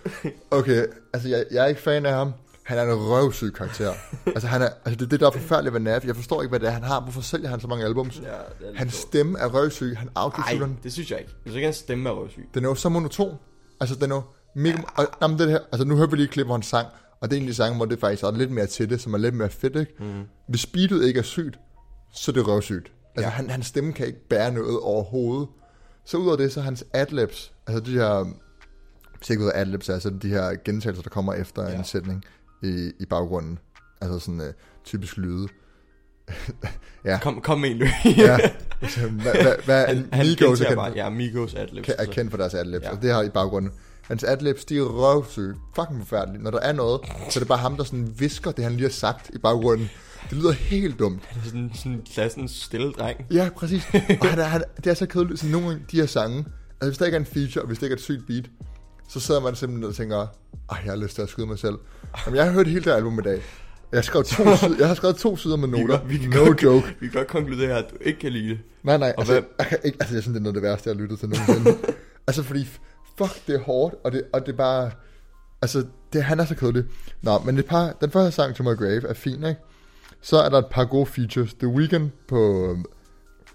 okay, 0.51 0.85
altså, 1.13 1.29
jeg, 1.29 1.45
jeg 1.51 1.63
er 1.65 1.67
ikke 1.67 1.81
fan 1.81 2.07
af 2.07 2.13
ham. 2.15 2.33
Han 2.71 2.79
er 2.79 2.93
en 2.93 2.99
røvsyg 3.09 3.53
karakter. 3.55 3.93
altså, 4.27 4.47
han 4.47 4.63
er, 4.63 4.69
altså, 4.85 4.95
det 4.99 5.03
er 5.03 5.09
det, 5.09 5.21
der 5.21 5.27
er 5.27 5.31
forfærdeligt 5.31 5.73
ved 5.75 5.81
Nav. 5.81 6.01
Jeg 6.05 6.17
forstår 6.17 6.43
ikke, 6.43 6.49
hvad 6.51 6.61
det 6.61 6.67
er, 6.69 6.73
han 6.73 6.83
har. 6.83 7.01
Hvorfor 7.01 7.21
sælger 7.21 7.49
han 7.49 7.61
så 7.61 7.67
mange 7.67 7.85
albums? 7.85 8.21
Ja, 8.25 8.73
Hans 8.75 8.95
stemme 8.95 9.39
er 9.39 9.47
røvsyg. 9.47 9.95
Han 9.99 10.09
autotuner 10.15 10.67
Ej, 10.67 10.73
det 10.83 10.93
synes 10.93 11.11
jeg 11.11 11.19
ikke. 11.19 11.31
Jeg 11.33 11.41
synes 11.51 11.57
ikke, 11.57 11.67
hans 11.67 11.77
stemme 11.77 12.09
er 12.09 12.13
røvsyg. 12.15 12.49
den 12.55 12.65
er 12.65 12.69
jo 12.69 12.75
så 12.75 12.89
monoton. 12.89 13.37
Altså, 13.81 13.95
den 13.95 14.11
er 14.11 14.17
jo 14.17 14.23
mega... 14.55 14.83
Og, 14.97 15.07
jamen, 15.23 15.39
det 15.39 15.51
her, 15.51 15.59
altså, 15.73 15.85
nu 15.85 15.97
hører 15.97 16.07
vi 16.07 16.17
lige 16.17 16.25
et 16.25 16.31
klip, 16.31 16.47
hvor 16.47 16.55
han 16.55 16.63
sang, 16.63 16.89
og 17.21 17.31
det 17.31 17.37
er 17.37 17.41
en 17.41 17.47
af 17.47 17.51
de 17.51 17.55
sange, 17.55 17.77
hvor 17.77 17.85
det 17.85 18.01
faktisk 18.01 18.23
er 18.23 18.31
lidt 18.31 18.51
mere 18.51 18.67
til 18.67 18.91
det, 18.91 19.01
som 19.01 19.15
er 19.15 19.19
lidt 19.19 19.35
mere 19.35 19.49
fedt, 19.49 19.77
ikke? 19.77 19.95
Mm. 19.99 20.23
Hvis 20.49 20.61
speedet 20.61 21.05
ikke 21.07 21.19
er 21.19 21.23
sygt, 21.25 21.59
så 22.15 22.31
er 22.31 22.33
det 22.35 22.49
røvsygt. 22.49 22.93
Altså, 23.17 23.23
Ja. 23.25 23.29
han, 23.29 23.51
hans 23.51 23.67
stemme 23.67 23.93
kan 23.93 24.07
ikke 24.07 24.29
bære 24.29 24.53
noget 24.53 24.81
overhovedet. 24.81 25.49
Så 26.05 26.17
udover 26.17 26.37
det, 26.37 26.53
så 26.53 26.61
hans 26.61 26.85
adlibs, 26.93 27.53
altså 27.67 27.81
de 27.85 27.93
her, 27.93 28.25
hvis 29.19 29.31
ikke 29.31 29.43
ved, 29.43 29.53
hvad 29.53 29.61
adlibs 29.61 29.87
så 29.87 30.11
det 30.11 30.23
de 30.23 30.29
her 30.29 30.55
gentagelser, 30.65 31.03
der 31.03 31.11
kommer 31.11 31.35
efter 31.35 31.63
ja. 31.63 31.71
Ja. 31.71 31.79
en 31.79 31.85
sætning 31.85 32.25
i, 32.63 32.93
i 33.01 33.05
baggrunden. 33.05 33.59
Altså 34.01 34.19
sådan 34.19 34.41
uh, 34.41 34.47
typisk 34.85 35.17
lyde. 35.17 35.49
ja, 37.05 37.19
Kom, 37.23 37.41
kom 37.41 37.61
med 37.61 37.71
en 37.71 37.77
løb. 37.77 37.89
ja. 38.17 38.39
Altså, 38.83 39.01
hvad, 39.09 39.33
hvad, 39.33 39.55
hvad 39.65 39.87
han, 39.87 40.09
han 40.13 40.27
Migos 40.27 40.61
er 40.61 40.65
kendt, 40.65 40.77
bare, 40.77 40.93
ja, 40.97 41.09
Migos 41.11 41.55
adlibs. 41.55 41.89
er 41.89 41.93
altså. 41.93 42.15
kendt 42.15 42.31
for 42.31 42.39
deres 42.39 42.55
adlibs, 42.55 42.85
ja. 42.85 42.91
Og 42.91 43.03
det 43.03 43.13
har 43.13 43.23
i 43.23 43.29
baggrunden. 43.29 43.73
Hans 44.03 44.25
adlibs, 44.25 44.65
de 44.65 44.79
er 44.79 44.83
røvsyge. 44.83 45.55
Fucking 45.75 45.99
forfærdelige. 46.01 46.43
Når 46.43 46.51
der 46.51 46.59
er 46.61 46.73
noget, 46.73 47.01
så 47.31 47.39
er 47.39 47.41
det 47.41 47.49
bare 47.49 47.59
ham, 47.59 47.77
der 47.77 47.85
sådan 47.85 48.15
visker 48.19 48.51
det, 48.51 48.65
han 48.65 48.73
lige 48.73 48.83
har 48.83 48.91
sagt 48.91 49.31
i 49.35 49.39
baggrunden. 49.39 49.91
Det 50.31 50.39
lyder 50.39 50.53
helt 50.53 50.99
dumt. 50.99 51.25
Han 51.27 51.41
er 51.43 51.47
sådan, 51.47 51.71
sådan 51.75 52.03
klassens 52.15 52.51
stille 52.53 52.93
dreng. 52.93 53.27
Ja, 53.31 53.51
præcis. 53.57 53.83
Og 54.21 54.29
han 54.29 54.39
er, 54.39 54.45
han, 54.45 54.63
det 54.77 54.87
er 54.87 54.95
så 54.95 55.07
kedeligt. 55.07 55.41
Så 55.41 55.47
nogle 55.47 55.71
af 55.71 55.77
de 55.91 55.97
her 55.97 56.07
sange, 56.07 56.39
altså 56.81 56.89
hvis 56.91 56.99
der 56.99 57.05
ikke 57.05 57.17
er 57.17 57.21
en 57.21 57.27
feature, 57.27 57.63
og 57.63 57.67
hvis 57.67 57.79
det 57.79 57.87
ikke 57.87 57.95
er 57.95 57.97
et 57.97 58.03
sygt 58.03 58.27
beat, 58.27 58.45
så 59.13 59.21
sidder 59.21 59.41
man 59.41 59.55
simpelthen 59.55 59.89
og 59.89 59.95
tænker, 59.95 60.17
ej, 60.71 60.79
jeg 60.85 60.93
har 60.93 60.97
lyst 60.97 61.15
til 61.15 61.23
at 61.23 61.29
skyde 61.29 61.47
mig 61.47 61.59
selv. 61.59 61.75
Jamen, 62.27 62.37
jeg 62.37 62.45
har 62.45 62.53
hørt 62.53 62.67
hele 62.67 62.85
det 62.85 62.91
album 62.91 63.19
i 63.19 63.23
dag. 63.23 63.43
Jeg 63.93 63.97
har 63.99 64.03
skrevet 64.03 64.27
to, 64.27 64.45
sider, 64.57 64.77
jeg 64.79 64.89
har 64.89 64.95
skrevet 64.95 65.17
to 65.17 65.37
sider 65.37 65.57
med 65.57 65.69
noter. 65.69 65.99
kan- 65.99 66.09
vi 66.09 66.19
kan 66.19 66.31
no 66.31 66.45
godt- 66.45 66.63
joke. 66.63 66.97
Vi 67.01 67.07
kan 67.09 67.19
godt 67.19 67.29
konkludere, 67.29 67.79
at 67.79 67.91
du 67.91 67.97
ikke 68.01 68.19
kan 68.19 68.33
lide 68.33 68.49
det. 68.49 68.59
Nej, 68.83 68.97
nej, 68.99 69.15
altså, 69.19 69.33
hvad- 69.33 69.43
jeg, 69.59 69.67
kan 69.67 69.79
ikke, 69.85 69.97
altså, 70.01 70.15
jeg 70.17 70.23
synes, 70.23 70.35
det 70.35 70.41
er 70.41 70.43
noget 70.43 70.57
af 70.57 70.63
det 70.63 70.69
værste, 70.71 70.89
jeg 70.91 70.97
har 70.97 71.03
lyttet 71.03 71.19
til 71.19 71.29
nogensinde. 71.29 71.79
altså, 72.29 72.43
fordi, 72.43 72.65
fuck, 73.19 73.47
det 73.47 73.55
er 73.55 73.61
hårdt, 73.61 73.95
og 74.05 74.13
det, 74.13 74.23
og 74.33 74.47
det 74.47 74.53
er 74.53 74.57
bare, 74.57 74.91
altså, 75.63 75.87
det, 76.13 76.23
han 76.25 76.41
er 76.41 76.45
så 76.45 76.55
kedelig. 76.55 76.85
Nå, 77.23 77.39
men 77.39 77.59
et 77.59 77.67
par, 77.67 77.93
den 78.01 78.11
første 78.11 78.33
sang, 78.33 78.55
To 78.55 78.63
My 78.63 78.77
Grave, 78.77 79.09
er 79.09 79.15
fin, 79.15 79.45
ikke? 79.45 79.61
Så 80.23 80.37
er 80.39 80.49
der 80.49 80.59
et 80.59 80.67
par 80.71 80.85
gode 80.85 81.07
features. 81.07 81.55
The 81.55 81.69
Weeknd 81.69 82.11
på, 82.29 82.77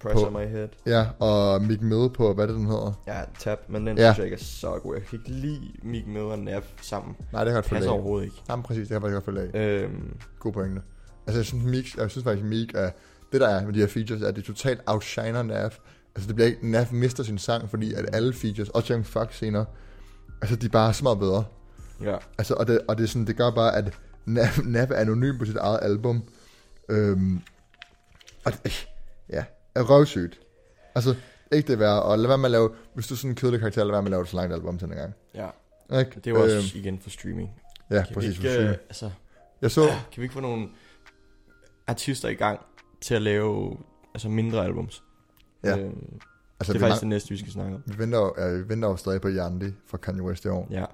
Pressure 0.05 0.31
På- 0.31 0.39
my 0.39 0.45
head. 0.45 0.67
ja, 0.85 1.07
og 1.19 1.61
Mick 1.61 1.81
Mill 1.81 2.09
på, 2.13 2.33
hvad 2.33 2.47
det, 2.47 2.55
den 2.55 2.65
hedder? 2.65 3.03
Ja, 3.07 3.21
tab, 3.39 3.59
men 3.69 3.87
den 3.87 3.97
Ja. 3.97 4.03
synes 4.03 4.17
jeg 4.17 4.25
ikke 4.25 4.35
er 4.35 4.39
så 4.45 4.79
god. 4.83 4.95
Jeg 4.95 5.03
kan 5.05 5.19
ikke 5.19 5.31
lide 5.31 5.71
Mick 5.83 6.07
Mill 6.07 6.19
og 6.19 6.39
Nav 6.39 6.61
sammen. 6.81 7.15
Nej, 7.31 7.43
det 7.43 7.51
kan 7.51 7.55
jeg 7.55 7.63
godt 7.63 7.65
følge 7.65 7.85
af. 7.85 7.89
overhovedet 7.93 8.25
ikke. 8.25 8.37
Jamen, 8.49 8.63
præcis, 8.63 8.87
det 8.87 8.87
kan 8.87 8.93
jeg 8.95 9.01
faktisk 9.01 9.25
godt 9.25 9.51
følge 9.53 9.63
af. 9.63 9.83
Øhm, 9.83 10.17
God 10.39 10.51
pointe. 10.53 10.81
Altså, 11.27 11.39
jeg 11.39 11.45
synes, 11.45 11.63
Meek, 11.65 11.97
jeg 11.97 12.11
synes 12.11 12.23
faktisk, 12.23 12.45
Meek 12.45 12.71
er... 12.75 12.89
Det, 13.31 13.41
der 13.41 13.47
er 13.47 13.65
med 13.65 13.73
de 13.73 13.79
her 13.79 13.87
features, 13.87 14.21
er, 14.21 14.27
at 14.27 14.35
det 14.35 14.43
totalt 14.43 14.81
outshiner 14.85 15.43
Nav. 15.43 15.55
Altså, 16.15 16.27
det 16.27 16.35
bliver 16.35 16.47
ikke... 16.47 16.71
Nav 16.71 16.85
mister 16.91 17.23
sin 17.23 17.37
sang, 17.37 17.69
fordi 17.69 17.93
at 17.93 18.05
alle 18.15 18.33
features, 18.33 18.69
også 18.69 18.93
Young 18.93 19.05
Fuck 19.05 19.33
senere, 19.33 19.65
altså, 20.41 20.55
de 20.55 20.65
er 20.65 20.69
bare 20.69 20.93
så 20.93 21.03
meget 21.03 21.19
bedre. 21.19 21.43
ja. 22.03 22.15
Altså, 22.37 22.53
og 22.53 22.67
det, 22.67 22.79
og 22.87 22.97
det, 22.97 23.03
er 23.03 23.07
sådan, 23.07 23.27
det 23.27 23.37
gør 23.37 23.51
bare, 23.51 23.75
at 23.75 23.93
Nav, 24.25 24.45
Nav 24.65 24.87
er 24.91 24.95
anonym 24.95 25.37
på 25.37 25.45
sit 25.45 25.55
eget 25.57 25.79
album. 25.81 26.23
Øhm, 26.89 27.41
og 28.45 28.51
det, 28.63 28.87
ja, 29.29 29.43
er 29.75 29.83
røvsygt. 29.83 30.39
Altså, 30.95 31.15
ikke 31.51 31.67
det 31.67 31.79
værd, 31.79 32.03
og 32.03 32.19
lad 32.19 32.27
være 32.27 32.37
med 32.37 32.45
at 32.45 32.51
lave, 32.51 32.69
hvis 32.93 33.07
du 33.07 33.13
er 33.13 33.17
sådan 33.17 33.29
en 33.31 33.35
kedelig 33.35 33.59
karakter, 33.59 33.83
lad 33.83 33.91
være 33.91 34.01
med 34.01 34.07
at 34.07 34.11
lave 34.11 34.21
et 34.21 34.27
så 34.27 34.35
langt 34.37 34.53
album 34.53 34.77
til 34.77 34.87
den 34.87 34.95
gang. 34.97 35.13
ja. 35.35 35.47
Ikke? 35.99 36.11
Det 36.15 36.27
er 36.27 36.31
jo 36.31 36.43
også 36.43 36.55
Øhm, 36.55 36.65
igen 36.75 36.99
for 36.99 37.09
streaming. 37.09 37.49
ja, 37.91 37.95
Kan 37.95 38.05
vi 38.09 38.13
præcis. 38.13 38.37
ikke, 38.39 38.49
for 38.55 38.61
øh, 38.61 38.67
sygt. 38.73 38.81
altså, 38.89 39.11
Jeg 39.61 39.71
så, 39.71 39.85
kan 39.87 40.17
vi 40.17 40.21
ikke 40.21 40.33
få 40.33 40.39
nogle 40.39 40.67
artister 41.87 42.29
i 42.29 42.33
gang 42.33 42.59
til 43.01 43.15
at 43.15 43.21
lave 43.21 43.77
altså 44.13 44.29
mindre 44.29 44.65
albums? 44.65 45.03
Ja. 45.63 45.77
Øhm, 45.77 46.19
altså, 46.59 46.73
det 46.73 46.79
er 46.79 46.79
faktisk 46.79 46.81
lang, 46.81 46.99
det 46.99 47.07
næste, 47.07 47.29
vi 47.29 47.37
skal 47.37 47.51
snakke 47.51 47.75
om. 47.75 47.83
vi, 47.85 47.97
venter, 47.97 48.19
jo- 48.19 48.35
ja, 48.37 48.49
vi 48.57 48.69
venter 48.69 48.89
jo 48.89 48.95
stadig 48.95 49.21
på 49.21 49.27
Yandi 49.29 49.65
fra 49.87 49.97
Kanye 49.97 50.23
West 50.23 50.45
i 50.45 50.47
år. 50.47 50.67
Ja. 50.71 50.79
Har 50.79 50.87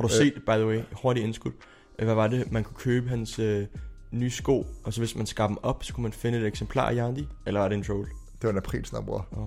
du 0.00 0.04
Øh. 0.04 0.10
set, 0.10 0.34
by 0.46 0.50
the 0.50 0.66
way, 0.66 0.80
hurtigt 1.02 1.24
indskud, 1.26 1.52
øh, 1.98 2.04
hvad 2.04 2.14
var 2.14 2.26
det, 2.26 2.52
man 2.52 2.64
kunne 2.64 2.76
købe 2.76 3.08
hans 3.08 3.38
øh, 3.38 3.66
nye 4.10 4.30
sko, 4.30 4.66
og 4.84 4.92
så 4.92 5.00
hvis 5.00 5.16
man 5.16 5.26
skar 5.26 5.46
dem 5.46 5.56
op, 5.62 5.84
så 5.84 5.94
kunne 5.94 6.02
man 6.02 6.12
finde 6.12 6.38
et 6.38 6.46
eksemplar 6.46 6.88
af 6.88 6.94
Yandi, 6.96 7.28
eller 7.46 7.60
var 7.60 7.68
det 7.68 7.76
en 7.76 7.82
troll? 7.84 8.06
Det 8.40 8.44
var 8.48 8.50
en 8.50 8.56
aprilsnap, 8.56 9.04
bror. 9.04 9.26
Oh. 9.32 9.38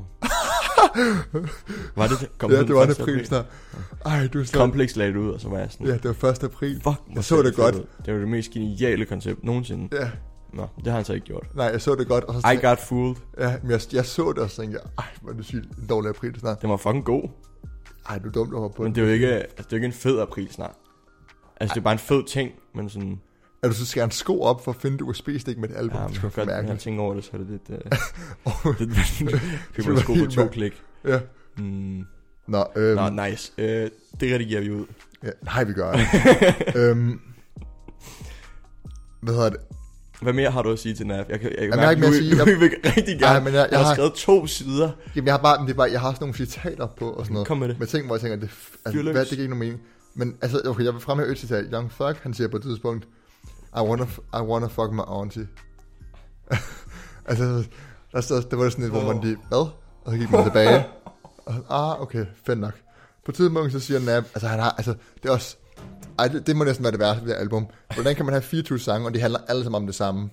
var 1.96 2.08
det 2.08 2.20
det? 2.20 2.30
Kom 2.38 2.52
Ja, 2.52 2.60
det 2.60 2.76
var 2.76 2.82
en 2.82 2.88
første 2.88 3.04
aprilsnap. 3.04 3.46
Ej, 4.06 4.28
du 4.28 4.40
er 4.40 4.44
slet... 4.44 4.60
Complex 4.60 4.96
lagde 4.96 5.14
det 5.14 5.20
ud, 5.20 5.30
og 5.30 5.40
så 5.42 5.50
var 5.50 5.58
jeg 5.60 5.68
sådan, 5.72 5.88
Ja, 5.88 5.94
det 5.94 6.22
var 6.22 6.30
1. 6.30 6.44
april. 6.44 6.82
fuck, 6.84 7.02
Jeg 7.16 7.24
så 7.24 7.42
det 7.42 7.56
godt. 7.56 7.76
Det 8.06 8.14
var 8.14 8.20
det 8.20 8.30
mest 8.30 8.52
geniale 8.52 9.06
koncept 9.06 9.44
nogensinde. 9.44 9.98
Ja, 9.98 10.10
Nå, 10.54 10.68
det 10.78 10.88
har 10.88 10.94
han 10.94 11.06
så 11.06 11.14
ikke 11.14 11.26
gjort. 11.26 11.48
nej, 11.56 11.66
jeg 11.66 11.82
så 11.82 11.96
det 11.96 12.08
godt. 12.08 12.24
Og 12.24 12.42
så 12.42 12.52
I 12.52 12.56
got 12.66 12.80
fooled. 12.80 13.16
ja, 13.40 13.56
men 13.62 13.72
jeg, 13.72 13.80
jeg 13.94 14.06
så 14.06 14.32
det, 14.32 14.40
og 14.44 14.50
så 14.50 14.62
tænkte 14.62 14.80
jeg, 14.84 14.92
ej, 14.98 15.06
hvor 15.22 15.32
er 15.32 15.36
det 15.36 15.46
sygt, 15.46 15.66
en 15.78 15.88
dårlig 15.90 16.10
april 16.10 16.40
snart. 16.40 16.62
Den 16.62 16.70
var 16.70 16.78
fucking 16.78 17.06
god. 17.06 17.30
Ej, 18.10 18.18
du 18.18 18.28
er 18.28 18.32
dumt 18.32 18.54
over 18.54 18.70
på 18.70 18.84
Men 18.84 18.96
det 18.96 19.02
er 19.02 19.06
jo 19.08 19.14
ikke, 19.14 19.28
altså, 19.34 19.56
det 19.58 19.64
er 19.64 19.68
jo 19.72 19.76
ikke 19.76 19.86
en 19.86 19.94
fed 19.94 20.20
april 20.20 20.54
snart. 20.54 20.76
Altså, 21.62 21.74
det 21.74 21.80
er 21.80 21.84
bare 21.84 21.94
en 21.94 22.00
fed 22.00 22.24
ting, 22.28 22.52
men 22.76 22.90
sådan... 22.90 23.22
Er 23.64 23.68
du 23.68 23.74
så 23.74 23.86
skære 23.86 24.06
en 24.06 24.12
sko 24.12 24.42
op 24.42 24.64
for 24.64 24.72
at 24.72 24.78
finde 24.82 24.96
et 24.96 25.02
USB-stik 25.02 25.58
med 25.58 25.70
et 25.70 25.76
album? 25.76 26.02
Ja, 26.02 26.08
det 26.08 26.16
skulle 26.16 26.32
godt, 26.36 26.48
når 26.48 26.54
jeg 26.54 26.64
mærkeligt. 26.64 26.82
tænker 26.84 27.04
over 27.04 27.14
det, 27.14 27.24
så 27.24 27.30
er 27.34 27.38
det 27.38 27.48
lidt... 27.50 27.70
Åh, 28.46 28.66
Uh, 28.66 28.76
en 29.94 30.00
sko 30.00 30.14
på 30.14 30.32
to 30.32 30.48
klik. 30.48 30.82
ja. 31.08 31.20
Mm. 31.58 32.06
Nå, 32.48 32.66
øhm, 32.76 32.96
Nå, 33.14 33.26
nice. 33.28 33.52
Øh, 33.58 33.90
det 34.20 34.34
redigerer 34.34 34.62
vi 34.62 34.72
ud. 34.72 34.86
ja, 35.24 35.30
nej, 35.44 35.64
vi 35.64 35.74
gør 35.74 35.92
det. 35.92 36.06
øhm, 36.82 37.20
hvad 39.22 39.34
hedder 39.34 39.50
det? 39.50 39.60
Hvad 40.22 40.34
mere 40.34 40.52
har 40.52 40.62
du 40.62 40.72
at 40.72 40.80
sige 40.80 40.96
til 40.96 41.08
NAF? 41.08 41.26
Jeg 41.30 41.40
kan, 41.40 41.50
jeg 41.50 41.58
kan 41.58 41.64
Jamen, 41.64 41.80
jeg 41.80 41.84
har 41.84 41.92
ikke 41.92 42.00
mere 42.02 42.10
at 42.10 42.16
sige. 42.16 42.30
Jeg, 42.38 42.48
jeg 42.48 42.60
vil 42.60 42.72
rigtig 42.98 43.20
gerne. 43.20 43.26
Ej, 43.26 43.40
men 43.40 43.54
jeg- 43.54 43.60
jeg 43.62 43.68
jeg 43.72 43.80
har 43.80 43.86
har- 43.86 43.94
skrevet 43.94 44.14
to 44.14 44.48
sider. 44.48 44.92
Jamen, 45.16 45.26
jeg 45.28 45.34
har 45.34 45.42
bare, 45.42 45.66
det 45.66 45.72
er 45.72 45.76
bare, 45.76 45.92
jeg 45.92 46.02
har 46.02 46.12
sådan 46.14 46.24
nogle 46.24 46.36
citater 46.36 46.88
på 46.88 47.10
og 47.12 47.26
sådan 47.26 47.34
noget. 47.34 47.48
Kom 47.48 47.58
med 47.58 47.68
det. 47.70 47.80
Med 47.80 47.88
ting, 47.88 48.06
hvor 48.06 48.16
jeg 48.16 48.22
tænker, 48.22 48.36
det, 48.38 48.50
altså, 48.86 49.02
hvad, 49.04 49.14
det 49.22 49.30
giver 49.30 49.42
ikke 49.42 49.48
nogen 49.56 49.60
mening. 49.60 49.82
Men 50.16 50.36
altså, 50.42 50.62
okay, 50.66 50.84
jeg 50.84 50.94
vil 50.94 51.02
fremhæve 51.02 51.32
et 51.32 51.38
citat. 51.38 51.66
Young 51.74 51.92
Thug, 51.92 52.16
han 52.22 52.34
siger 52.34 52.48
på 52.48 52.58
et 52.58 52.64
tidspunkt, 52.64 53.08
I 53.78 53.80
wanna, 53.82 54.06
I 54.34 54.42
wanna 54.42 54.68
fuck 54.68 54.92
my 54.92 55.02
auntie. 55.08 55.48
altså, 57.30 57.64
der, 58.12 58.22
stod, 58.22 58.42
der 58.42 58.58
var 58.58 58.70
sådan 58.70 58.86
et, 58.86 58.92
hvor 58.92 59.14
man 59.14 59.24
lige, 59.24 59.38
hvad? 59.48 59.58
Og 60.06 60.12
så 60.12 60.18
gik 60.18 60.32
man 60.32 60.44
tilbage. 60.44 60.86
Og, 61.46 61.54
ah, 61.70 62.02
okay, 62.02 62.26
fedt 62.46 62.60
nok. 62.60 62.74
På 63.26 63.32
et 63.32 63.36
tidspunkt, 63.36 63.72
så 63.72 63.80
siger 63.80 64.00
Nab, 64.00 64.24
altså 64.24 64.48
han 64.48 64.60
har, 64.60 64.70
altså, 64.72 64.94
det 65.24 65.30
er 65.30 65.34
også, 65.34 65.58
ej, 66.20 66.28
det, 66.28 66.48
det 66.48 66.56
må 66.56 66.64
næsten 66.64 66.84
være 66.84 66.92
det 66.92 67.00
værste 67.00 67.26
ved 67.26 67.34
det 67.34 67.40
album. 67.40 67.68
Hvordan 67.94 68.16
kan 68.16 68.26
man 68.26 68.34
have 68.34 68.42
24 68.42 68.80
sange, 68.80 69.08
og 69.08 69.14
de 69.14 69.20
handler 69.22 69.40
alle 69.48 69.64
sammen 69.64 69.76
om 69.82 69.86
det 69.86 69.96
samme? 69.96 70.30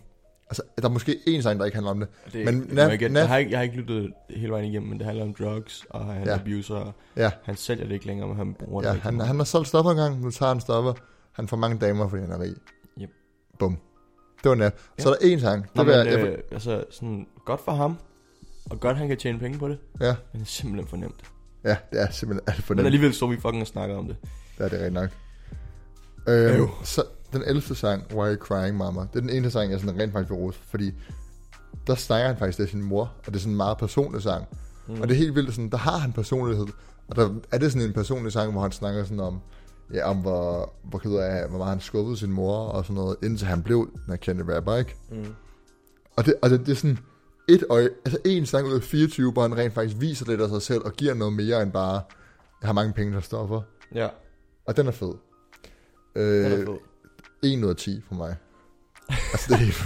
Altså, 0.50 0.62
der 0.78 0.84
er 0.88 0.92
måske 0.92 1.16
én 1.28 1.40
sang, 1.40 1.58
der 1.58 1.64
ikke 1.64 1.74
handler 1.76 1.90
om 1.90 2.00
det. 2.00 2.08
Det, 2.32 2.44
Men 2.44 2.58
men 2.58 2.78
Naf- 2.78 2.82
jeg, 2.82 3.02
jeg, 3.12 3.28
har 3.28 3.36
ikke, 3.36 3.50
jeg 3.50 3.58
har 3.58 3.62
ikke 3.64 3.76
lyttet 3.76 4.12
hele 4.30 4.52
vejen 4.52 4.64
igennem, 4.64 4.88
men 4.88 4.98
det 4.98 5.06
handler 5.06 5.24
om 5.24 5.34
drugs, 5.34 5.86
og 5.90 6.04
han 6.04 6.26
Ja. 6.26 6.34
abuser, 6.34 6.92
Ja, 7.16 7.30
han 7.44 7.56
sælger 7.56 7.84
det 7.84 7.92
ikke 7.92 8.06
længere, 8.06 8.28
men 8.28 8.36
han 8.36 8.54
bruger 8.64 8.82
ja 8.86 8.92
det 8.92 9.00
han, 9.00 9.20
han 9.20 9.36
har 9.36 9.44
solgt 9.44 9.68
stoffer 9.68 9.90
engang, 9.90 10.20
nu 10.20 10.30
tager 10.30 10.52
han 10.52 10.60
stoffer. 10.60 10.92
Han 11.32 11.48
får 11.48 11.56
mange 11.56 11.78
damer, 11.78 12.08
fordi 12.08 12.22
han 12.22 12.32
er 12.32 12.40
rig. 12.40 12.54
Bum. 13.60 13.78
Det 14.44 14.50
var. 14.50 14.56
Så 14.98 15.08
Ja. 15.08 15.10
er 15.10 15.14
der 15.30 15.36
én 15.36 15.40
sang. 15.40 15.66
Nå, 15.74 15.82
Det 15.82 15.86
vil 15.92 15.96
men, 15.98 16.06
jeg, 16.12 16.18
jeg, 16.18 16.28
øh, 16.28 16.38
altså, 16.52 16.84
sådan, 16.90 17.26
godt 17.44 17.60
for 17.64 17.72
ham, 17.72 17.96
og 18.70 18.80
godt 18.80 18.96
han 18.96 19.08
kan 19.08 19.16
tjene 19.16 19.38
penge 19.38 19.58
på 19.58 19.68
det, 19.68 19.78
ja, 20.00 20.14
men 20.32 20.40
det 20.40 20.46
er 20.46 20.50
simpelthen 20.50 20.88
for 20.88 20.96
nemt. 20.96 21.22
ja, 21.64 21.76
det 21.92 22.00
er 22.02 22.10
simpelthen 22.10 22.44
alt 22.54 22.64
for 22.64 22.74
Men 22.74 22.76
nemt. 22.78 22.86
alligevel 22.86 23.14
står 23.14 23.26
vi 23.26 23.36
fucking 23.36 23.60
og 23.60 23.66
snakker 23.66 23.96
om 23.96 24.06
det. 24.06 24.16
Det 24.58 24.64
er 24.64 24.68
det 24.68 24.72
rigtig 24.78 24.92
nok. 24.92 25.10
Øhm, 26.28 26.60
Øv. 26.62 26.68
så 26.84 27.02
den 27.32 27.42
11. 27.46 27.62
sang, 27.74 28.04
Why 28.14 28.18
Are 28.26 28.34
You 28.34 28.38
Crying 28.44 28.76
Mama, 28.76 29.00
det 29.00 29.16
er 29.16 29.20
den 29.20 29.30
eneste 29.30 29.50
sang, 29.50 29.70
jeg 29.72 29.80
sådan 29.80 30.00
rent 30.00 30.12
faktisk 30.12 30.30
vil 30.30 30.36
rose, 30.38 30.58
fordi 30.68 30.92
der 31.86 31.94
snakker 31.94 32.26
han 32.26 32.36
faktisk 32.36 32.56
til 32.56 32.68
sin 32.68 32.82
mor, 32.82 33.02
og 33.18 33.26
det 33.26 33.34
er 33.34 33.38
sådan 33.38 33.52
en 33.52 33.56
meget 33.56 33.78
personlig 33.78 34.22
sang. 34.22 34.44
Mm. 34.88 35.00
Og 35.00 35.08
det 35.08 35.14
er 35.14 35.18
helt 35.18 35.34
vildt, 35.34 35.54
sådan, 35.54 35.70
der 35.70 35.76
har 35.76 35.98
han 35.98 36.12
personlighed, 36.12 36.66
og 37.08 37.16
der 37.16 37.34
er 37.52 37.58
det 37.58 37.72
sådan 37.72 37.88
en 37.88 37.94
personlig 37.94 38.32
sang, 38.32 38.52
hvor 38.52 38.60
han 38.62 38.72
snakker 38.72 39.04
sådan 39.04 39.20
om, 39.20 39.40
ja, 39.94 40.10
om 40.10 40.16
hvor, 40.16 40.72
hvor 40.82 40.98
ked 40.98 41.14
af, 41.14 41.48
hvor 41.48 41.58
meget 41.58 41.70
han 41.70 41.80
skubbede 41.80 42.16
sin 42.16 42.32
mor, 42.32 42.56
og 42.56 42.84
sådan 42.84 42.94
noget, 42.94 43.16
indtil 43.22 43.46
han 43.46 43.62
blev 43.62 43.90
den 44.06 44.18
kendte 44.18 44.56
rapper, 44.56 44.76
ikke? 44.76 44.96
Mm. 45.10 45.34
Og 46.16 46.26
det, 46.26 46.34
og 46.42 46.50
det, 46.50 46.60
det 46.60 46.68
er 46.72 46.76
sådan 46.76 46.98
et 47.48 47.64
øje, 47.70 47.88
altså 48.04 48.18
en 48.24 48.46
sang 48.46 48.66
ud 48.66 48.74
af 48.74 48.82
24, 48.82 49.32
hvor 49.32 49.42
han 49.42 49.56
rent 49.56 49.74
faktisk 49.74 49.96
viser 50.00 50.26
lidt 50.26 50.40
af 50.40 50.48
sig 50.48 50.62
selv, 50.62 50.82
og 50.84 50.92
giver 50.92 51.14
noget 51.14 51.32
mere 51.32 51.62
end 51.62 51.72
bare, 51.72 52.00
jeg 52.60 52.68
har 52.68 52.72
mange 52.72 52.92
penge, 52.92 53.12
der 53.14 53.20
står 53.20 53.46
for. 53.46 53.64
Ja, 53.94 54.08
Og 54.66 54.76
den 54.76 54.86
er 54.86 54.90
fed. 54.90 55.14
Øh, 56.14 56.44
den 56.44 56.52
er 56.52 56.66
fed. 56.66 56.78
1 57.42 57.64
ud 57.64 57.70
af 57.70 57.76
10 57.76 58.00
for 58.08 58.14
mig. 58.14 58.36
altså, 59.08 59.46
det 59.48 59.54
er 59.54 59.58
helt... 59.58 59.82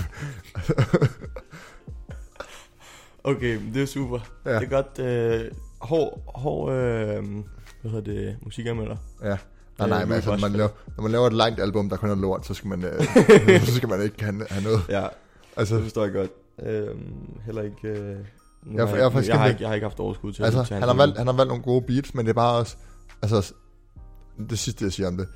Okay, 3.25 3.61
det 3.75 3.83
er 3.83 3.87
super. 3.87 4.19
Ja. 4.45 4.55
Det 4.55 4.73
er 4.73 4.83
godt. 4.83 4.99
Øh, 4.99 5.51
hård, 5.81 6.23
hård 6.35 6.73
øh, 6.73 7.25
hvad 7.81 7.91
hedder 7.91 8.01
det, 8.01 8.37
musikanmelder. 8.43 8.97
ja. 9.23 9.37
Nej, 9.79 9.89
nej, 9.89 10.03
Øh, 10.03 10.09
men 10.09 10.15
altså, 10.15 10.31
når 10.31 10.39
man, 10.39 10.53
laver, 10.53 10.69
når 10.97 11.03
man 11.03 11.13
laver 11.13 11.27
et 11.27 11.33
langt 11.33 11.61
album, 11.61 11.89
der 11.89 11.97
kun 11.97 12.11
er 12.11 12.15
lort, 12.15 12.47
så 12.47 12.55
skal 12.55 12.69
man, 12.69 12.85
øh, 12.85 13.03
så 13.67 13.75
skal 13.75 13.89
man 13.89 14.03
ikke 14.03 14.25
have, 14.25 14.47
have 14.51 14.65
noget. 14.65 14.81
Ja, 14.89 15.01
det 15.01 15.09
Altså, 15.57 15.83
forstår 15.83 16.05
jeg 16.05 16.13
godt. 16.13 16.31
Øh, 16.63 16.89
heller 17.45 17.63
ikke... 17.63 17.89
Øh, 17.89 18.17
nu 18.67 18.79
Jeg- 18.79 18.89
har 18.89 18.97
jeg 18.97 19.05
er 19.05 19.11
faktisk 19.11 19.31
jeg, 19.33 19.39
har 19.41 19.47
ikke, 19.49 19.61
jeg 19.63 19.69
har 19.69 19.75
ikke 19.75 19.85
haft 19.85 20.01
overskud 20.01 20.33
til 20.33 20.43
altså 20.43 20.61
at 20.61 20.69
han, 20.69 20.83
har 20.83 20.95
valgt, 20.95 21.19
han 21.19 21.27
har 21.27 21.35
valgt 21.35 21.49
nogle 21.49 21.63
gode 21.63 21.83
beats, 21.87 22.15
men 22.15 22.25
det 22.27 22.31
er 22.31 22.35
bare 22.35 22.59
også... 22.59 22.77
Altså, 23.23 23.55
det 24.51 24.59
sidste, 24.59 24.85
jeg 24.85 24.93
siger 24.93 25.09
om 25.09 25.17
det. 25.17 25.29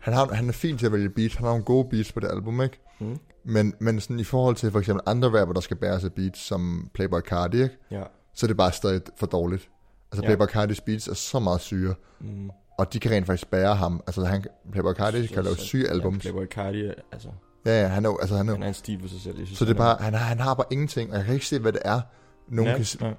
Han, 0.00 0.14
har, 0.14 0.34
han 0.34 0.48
er 0.48 0.52
fint 0.52 0.78
til 0.78 0.86
at 0.86 0.92
vælge 0.92 1.08
beats. 1.08 1.34
Han 1.34 1.44
har 1.44 1.50
nogle 1.52 1.64
gode 1.64 1.88
beats 1.90 2.12
på 2.12 2.20
det 2.20 2.28
album, 2.30 2.62
ikke? 2.62 2.80
Mm. 3.00 3.18
Men, 3.44 3.74
men 3.80 4.00
sådan 4.00 4.20
i 4.20 4.24
forhold 4.24 4.56
til 4.56 4.70
for 4.70 4.78
eksempel 4.78 5.02
andre 5.06 5.40
rapper, 5.40 5.52
der 5.54 5.60
skal 5.60 5.76
bære 5.76 6.00
sig 6.00 6.12
beats, 6.12 6.40
som 6.46 6.90
Playboy 6.94 7.20
Cardi, 7.20 7.62
ikke? 7.62 7.76
Ja. 7.90 8.02
så 8.34 8.46
er 8.46 8.48
det 8.48 8.56
bare 8.56 8.72
stadig 8.72 9.00
for 9.18 9.26
dårligt. 9.26 9.68
Altså, 10.12 10.22
Ja. 10.22 10.28
Playboy 10.28 10.46
Cardis 10.46 10.80
beats 10.80 11.08
er 11.08 11.14
så 11.14 11.38
meget 11.38 11.60
syre, 11.60 11.94
Mm. 12.20 12.50
Og 12.86 12.92
de 12.92 12.98
kan 13.00 13.10
rent 13.10 13.26
faktisk 13.26 13.50
bære 13.50 13.74
ham. 13.76 14.02
Altså, 14.06 14.24
han, 14.24 14.44
Playboy 14.72 14.92
Cardi 14.92 15.26
kan 15.26 15.44
lave 15.44 15.56
syge 15.56 15.88
albums. 15.90 16.24
Ja, 16.24 16.30
Playboy 16.30 16.46
Cardi, 16.46 16.90
altså, 17.12 17.28
Ja, 17.66 17.80
ja, 17.82 17.86
han 17.88 18.04
er 18.04 18.16
altså, 18.20 18.36
han 18.36 18.48
er 18.48 18.52
han 18.52 18.62
er 18.62 18.68
en 18.68 18.74
stil 18.74 19.00
for 19.00 19.08
sig 19.08 19.20
selv. 19.20 19.38
Jeg 19.38 19.46
synes, 19.46 19.58
så 19.58 19.64
det 19.64 19.70
er 19.70 19.74
bare, 19.78 19.96
han, 20.00 20.14
han 20.14 20.40
har 20.40 20.54
bare 20.54 20.66
ingenting, 20.70 21.10
og 21.10 21.16
jeg 21.16 21.24
kan 21.24 21.34
ikke 21.34 21.46
se, 21.46 21.58
hvad 21.58 21.72
det 21.72 21.80
er. 21.84 22.00
nogen 22.48 22.68
Nat? 22.68 22.76
kan, 22.76 22.84
se- 22.84 22.98
Ja. 23.06 23.12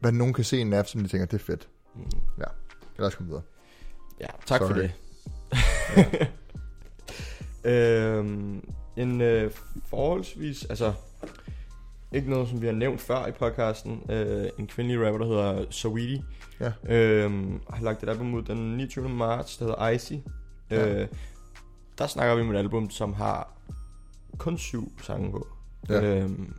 hvad 0.00 0.12
nogen 0.12 0.34
kan 0.34 0.44
se 0.44 0.56
i 0.58 0.60
en 0.60 0.66
nap, 0.70 0.86
som 0.86 1.02
de 1.02 1.08
tænker, 1.08 1.26
det 1.26 1.34
er 1.40 1.44
fedt. 1.44 1.68
Mm. 1.96 2.02
Lad 2.98 3.06
os 3.06 3.14
komme 3.14 3.28
videre. 3.28 3.42
Ja, 4.20 4.26
tak 4.46 4.58
Sorry. 4.60 4.68
for 4.68 4.74
det. 4.74 4.92
øhm, 7.72 8.64
en 8.96 9.20
øh, 9.20 9.50
forholdsvis, 9.86 10.64
altså 10.64 10.92
ikke 12.12 12.30
noget, 12.30 12.48
som 12.48 12.60
vi 12.62 12.66
har 12.66 12.72
nævnt 12.72 13.00
før 13.00 13.26
i 13.26 13.30
podcasten, 13.32 14.02
øh, 14.10 14.48
en 14.58 14.66
kvindelig 14.66 15.06
rapper, 15.06 15.18
der 15.18 15.26
hedder 15.26 15.64
Saweetie, 15.70 16.24
Ja. 16.60 16.72
øhm, 16.88 17.60
har 17.70 17.82
lagt 17.84 18.02
et 18.02 18.08
album 18.08 18.34
ud 18.34 18.42
den 18.42 18.76
29. 18.76 19.08
marts, 19.08 19.56
der 19.56 19.64
hedder 19.64 19.88
Icy. 19.88 20.12
Ja. 20.70 21.00
Øh, 21.02 21.08
der 21.98 22.06
snakker 22.06 22.34
vi 22.34 22.40
om 22.40 22.50
et 22.54 22.58
album, 22.58 22.90
som 22.90 23.12
har 23.12 23.52
kun 24.38 24.58
syv 24.58 24.92
sange 25.02 25.30
på. 25.30 25.46
Ja. 25.88 26.02
Øhm, 26.04 26.54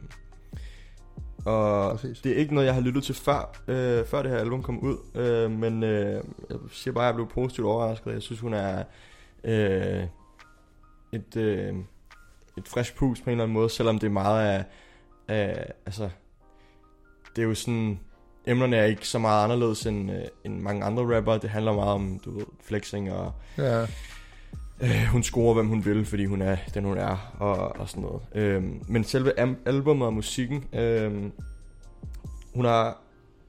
og 1.46 1.92
Præcis. 1.92 2.22
det 2.22 2.32
er 2.32 2.36
ikke 2.36 2.54
noget, 2.54 2.68
jeg 2.68 2.74
har 2.74 2.82
lyttet 2.82 3.04
til 3.04 3.16
før, 3.16 3.62
øh, 3.68 4.06
før 4.06 4.22
det 4.22 4.32
her 4.32 4.38
album 4.38 4.64
kom 4.64 4.80
ud. 4.80 4.98
Øh, 5.16 5.52
men 5.52 5.84
øh, 5.84 6.24
jeg 6.50 6.58
siger 6.72 6.94
bare, 6.94 7.04
at 7.04 7.08
jeg 7.08 7.16
blev 7.16 7.28
positivt 7.28 7.68
overrasket. 7.68 8.14
Jeg 8.14 8.22
synes, 8.22 8.40
hun 8.40 8.54
er 8.54 8.84
øh, 9.44 10.04
et, 11.14 11.36
øh, 11.36 11.76
et 12.58 12.68
frisk 12.68 12.96
pus 12.96 13.22
på 13.22 13.30
en 13.30 13.32
eller 13.32 13.44
anden 13.44 13.54
måde, 13.54 13.70
selvom 13.70 14.00
det 14.00 14.08
er 14.08 14.12
meget 14.12 14.48
af... 14.48 14.66
af 15.32 15.74
altså, 15.86 16.10
det 17.36 17.42
er 17.42 17.48
jo 17.48 17.56
sådan... 17.56 18.00
Emnerne 18.48 18.76
er 18.76 18.86
ikke 18.86 19.08
så 19.08 19.20
meget 19.20 19.44
anderledes 19.44 19.86
end, 19.86 20.12
øh, 20.12 20.22
end 20.46 20.60
mange 20.60 20.84
andre 20.84 21.18
rapper. 21.18 21.38
Det 21.38 21.50
handler 21.50 21.74
meget 21.74 21.92
om, 21.92 22.20
du 22.26 22.32
ved, 22.32 22.46
flexing 22.64 23.12
og 23.12 23.34
Ja, 23.58 23.82
øh, 24.82 25.06
hun 25.12 25.24
scorer, 25.24 25.54
hvem 25.54 25.68
hun 25.68 25.86
vil, 25.86 26.06
fordi 26.06 26.26
hun 26.26 26.42
er 26.42 26.58
den, 26.74 26.84
hun 26.84 26.98
er, 26.98 27.34
og, 27.40 27.80
og 27.80 27.90
sådan 27.90 28.04
noget. 28.04 28.22
Øhm, 28.36 28.82
men 28.88 29.04
selve 29.04 29.40
albumet 29.66 30.08
og 30.08 30.14
musikken, 30.14 30.66
øhm, 30.74 31.32
hun 32.56 32.66
har 32.66 33.02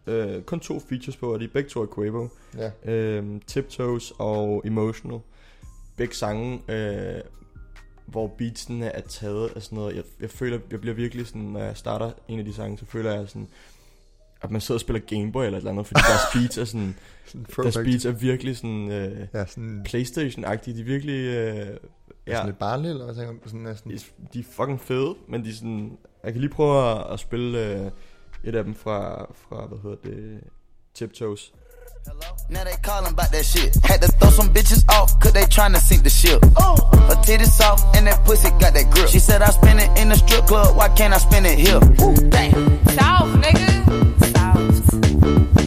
øh, 0.07 0.43
kun 0.43 0.61
to 0.61 0.81
features 0.89 1.17
på, 1.17 1.33
og 1.33 1.41
de 1.41 1.45
er 1.45 1.49
begge 1.53 1.71
to 1.71 1.83
af 1.83 1.89
Quavo. 1.95 2.29
ja. 2.59 2.93
Øhm, 2.93 3.41
Tiptoes 3.47 4.13
og 4.19 4.63
Emotional. 4.65 5.21
Begge 5.97 6.15
sange, 6.15 6.63
øh, 6.69 7.21
hvor 8.13 8.27
beatsene 8.27 8.87
er 8.87 9.01
taget 9.01 9.51
af 9.57 9.63
sådan 9.63 9.77
noget. 9.77 9.97
Jeg, 9.97 10.05
jeg 10.21 10.31
føler, 10.31 10.59
jeg 10.71 10.81
bliver 10.81 10.95
virkelig 10.95 11.27
sådan, 11.27 11.43
når 11.43 11.61
jeg 11.61 11.77
starter 11.77 12.11
en 12.29 12.39
af 12.39 12.45
de 12.45 12.55
sange, 12.55 12.79
så 12.79 12.85
føler 12.87 13.13
jeg 13.13 13.29
sådan, 13.29 13.49
at 14.43 14.51
man 14.51 14.61
sidder 14.61 14.77
og 14.77 14.81
spiller 14.81 15.01
Gameboy 15.01 15.45
eller 15.45 15.59
et 15.59 15.61
eller 15.61 15.71
andet, 15.71 15.87
fordi 15.87 16.01
deres 16.09 16.21
beats 16.35 16.59
er 16.59 16.65
sådan, 16.65 16.97
Sådan 17.27 17.47
deres 17.57 17.77
beats 17.77 18.05
er 18.05 18.13
virkelig 18.13 18.57
sådan... 18.57 18.91
Øh, 18.91 19.27
Ja, 19.35 19.47
sådan, 19.47 19.87
Playstation-agtige. 19.89 20.77
De 20.77 20.81
er 20.81 20.85
virkelig... 20.85 21.21
Øh, 21.25 21.77
ja. 22.27 22.33
sådan 22.33 22.47
lidt 22.47 22.59
barnlig, 22.59 22.91
eller 22.91 23.05
hvad 23.05 23.15
tænker 23.15 23.33
du? 23.33 23.39
Sådan 23.45 23.61
næsten. 23.61 23.91
de, 23.91 23.99
de 24.33 24.39
er 24.39 24.45
fucking 24.51 24.81
fede, 24.81 25.15
men 25.29 25.45
de 25.45 25.51
er 25.51 25.55
sådan... 25.55 25.99
Jeg 26.25 26.33
kan 26.33 26.41
lige 26.41 26.51
prøve 26.51 26.91
at, 26.91 27.13
at 27.13 27.21
spille 27.21 27.67
øh, 27.67 27.91
et 28.45 28.55
af 28.55 28.65
dem 28.65 28.75
fra, 28.75 29.27
fra 29.35 29.67
hvad 29.67 29.79
hedder 29.83 29.97
det, 30.05 30.41
Tiptoes. 30.95 31.53
Now 32.49 32.65
they 32.65 32.77
callin' 32.83 33.13
about 33.13 33.33
that 33.33 33.45
shit. 33.47 33.77
Had 33.83 34.03
to 34.03 34.09
throw 34.09 34.31
some 34.31 34.53
bitches 34.53 34.85
off, 34.91 35.19
cause 35.21 35.33
they 35.33 35.45
tryna 35.45 35.79
sink 35.79 36.03
the 36.03 36.11
ship. 36.11 36.41
Oh. 36.57 36.77
Her 37.09 37.17
titties 37.23 37.47
soft, 37.47 37.97
and 37.97 38.07
that 38.07 38.25
pussy 38.25 38.51
got 38.51 38.75
that 38.75 38.91
grip. 38.91 39.09
She 39.09 39.19
said 39.19 39.41
I 39.43 39.51
spend 39.51 39.81
it 39.81 39.91
in 39.99 40.09
the 40.11 40.17
strip 40.17 40.47
club, 40.47 40.77
why 40.77 40.89
can't 40.91 41.15
I 41.15 41.19
spend 41.19 41.47
it 41.47 41.59
here? 41.59 41.77
Ooh, 41.77 42.31
damn. 42.31 42.53
South, 42.89 43.31
nigga. 43.41 44.35
South. 44.35 45.62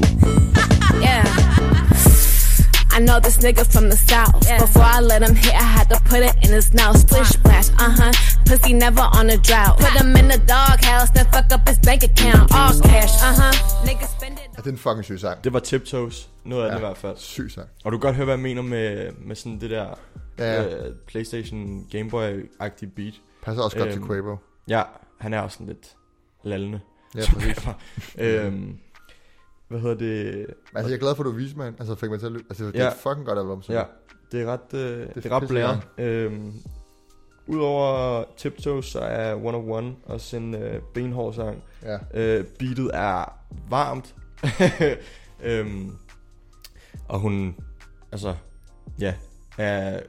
I 2.97 2.99
know 3.07 3.19
this 3.19 3.37
nigga 3.45 3.63
from 3.73 3.85
the 3.89 3.97
south. 4.11 4.39
Before 4.65 4.83
I 4.97 4.99
let 5.11 5.21
him 5.27 5.35
hit, 5.35 5.53
I 5.53 5.67
had 5.77 5.87
to 5.93 5.99
put 6.11 6.21
it 6.29 6.35
in 6.45 6.51
his 6.59 6.67
mouth. 6.73 6.97
Splish 7.05 7.29
splash, 7.39 7.69
uh 7.85 7.91
huh. 7.99 8.11
Pussy 8.47 8.73
never 8.85 9.05
on 9.19 9.25
a 9.29 9.37
drought. 9.47 9.73
Put 9.83 9.93
him 10.01 10.09
in 10.21 10.27
the 10.33 10.39
doghouse, 10.53 11.09
then 11.15 11.25
fuck 11.33 11.47
up 11.55 11.67
his 11.69 11.79
bank 11.87 12.01
account. 12.11 12.43
All 12.59 12.73
cash, 12.91 13.13
uh 13.29 13.35
huh. 13.41 13.53
Nigga 13.87 14.07
spend 14.17 14.33
it. 14.43 14.49
Ja, 14.55 14.61
det 14.61 14.67
er 14.67 14.71
en 14.71 14.77
fucking 14.77 15.05
syg 15.05 15.19
sang. 15.19 15.43
Det 15.43 15.53
var 15.53 15.59
Tiptoes. 15.59 16.29
Noget 16.45 16.63
af 16.63 16.67
Ja. 16.67 16.71
det 16.73 16.79
i 16.79 16.85
hvert 16.85 16.97
fald. 16.97 17.17
Syg 17.17 17.51
sang. 17.55 17.67
Og 17.85 17.91
du 17.91 17.97
kan 17.97 18.01
godt 18.07 18.15
høre, 18.15 18.25
hvad 18.25 18.33
jeg 18.35 18.39
mener 18.43 18.61
med, 18.61 19.11
med 19.25 19.35
sådan 19.35 19.59
det 19.59 19.69
der 19.69 19.85
Ja, 20.39 20.63
øh, 20.63 20.93
Playstation 21.07 21.85
Gameboy-agtige 21.95 22.89
beat. 22.95 23.13
Passer 23.43 23.63
også 23.63 23.77
godt 23.77 23.89
til 23.89 23.99
Øhm, 23.99 24.07
Quavo. 24.07 24.35
Ja, 24.67 24.83
han 25.19 25.33
er 25.33 25.39
også 25.39 25.53
sådan 25.53 25.67
lidt 25.67 25.87
lallende. 26.43 26.79
Ja, 27.15 27.21
præcis. 27.33 27.65
øhm, 28.17 28.77
hvad 29.67 29.79
hedder 29.79 29.95
det? 29.95 30.45
Altså, 30.75 30.89
jeg 30.89 30.95
er 30.95 30.99
glad 30.99 31.15
for, 31.15 31.23
at 31.23 31.25
du 31.25 31.31
viste 31.31 31.57
mig. 31.57 31.73
Altså, 31.79 31.95
fik 31.95 32.09
mig 32.09 32.19
til 32.19 32.25
at 32.25 32.31
lytte. 32.31 32.45
Altså, 32.49 32.65
det 32.65 32.75
er 32.75 32.83
Ja. 32.83 32.89
fucking 32.89 33.25
godt 33.25 33.39
album. 33.39 33.61
synes 33.63 33.75
Ja, 33.77 33.83
det 34.31 34.41
er 34.41 34.45
ret, 34.45 34.73
øh, 34.73 35.07
det, 35.15 35.15
det 35.15 35.25
er 35.25 35.67
ret. 35.67 35.81
Øhm, 35.97 36.53
Udover 37.47 38.23
Tiptoes, 38.37 38.85
så 38.85 38.99
er 38.99 39.35
One 39.35 39.57
of 39.57 39.63
One 39.67 39.95
også 40.05 40.37
en 40.37 40.55
øh, 40.55 40.81
benhård 40.93 41.33
sang. 41.33 41.63
Ja. 41.83 41.97
Øh, 42.13 42.45
beatet 42.59 42.91
er 42.93 43.37
varmt. 43.69 44.15
øhm, 45.43 45.91
og 47.07 47.19
hun, 47.19 47.55
altså, 48.11 48.35
ja, 48.99 49.13
er 49.57 49.99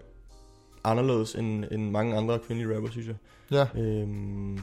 anderledes 0.84 1.34
end, 1.34 1.64
end 1.70 1.90
mange 1.90 2.16
andre 2.16 2.38
kvindelige 2.38 2.76
rapper, 2.76 2.90
synes 2.90 3.06
jeg. 3.06 3.16
Ja, 3.50 3.80
Øhm, 3.80 4.58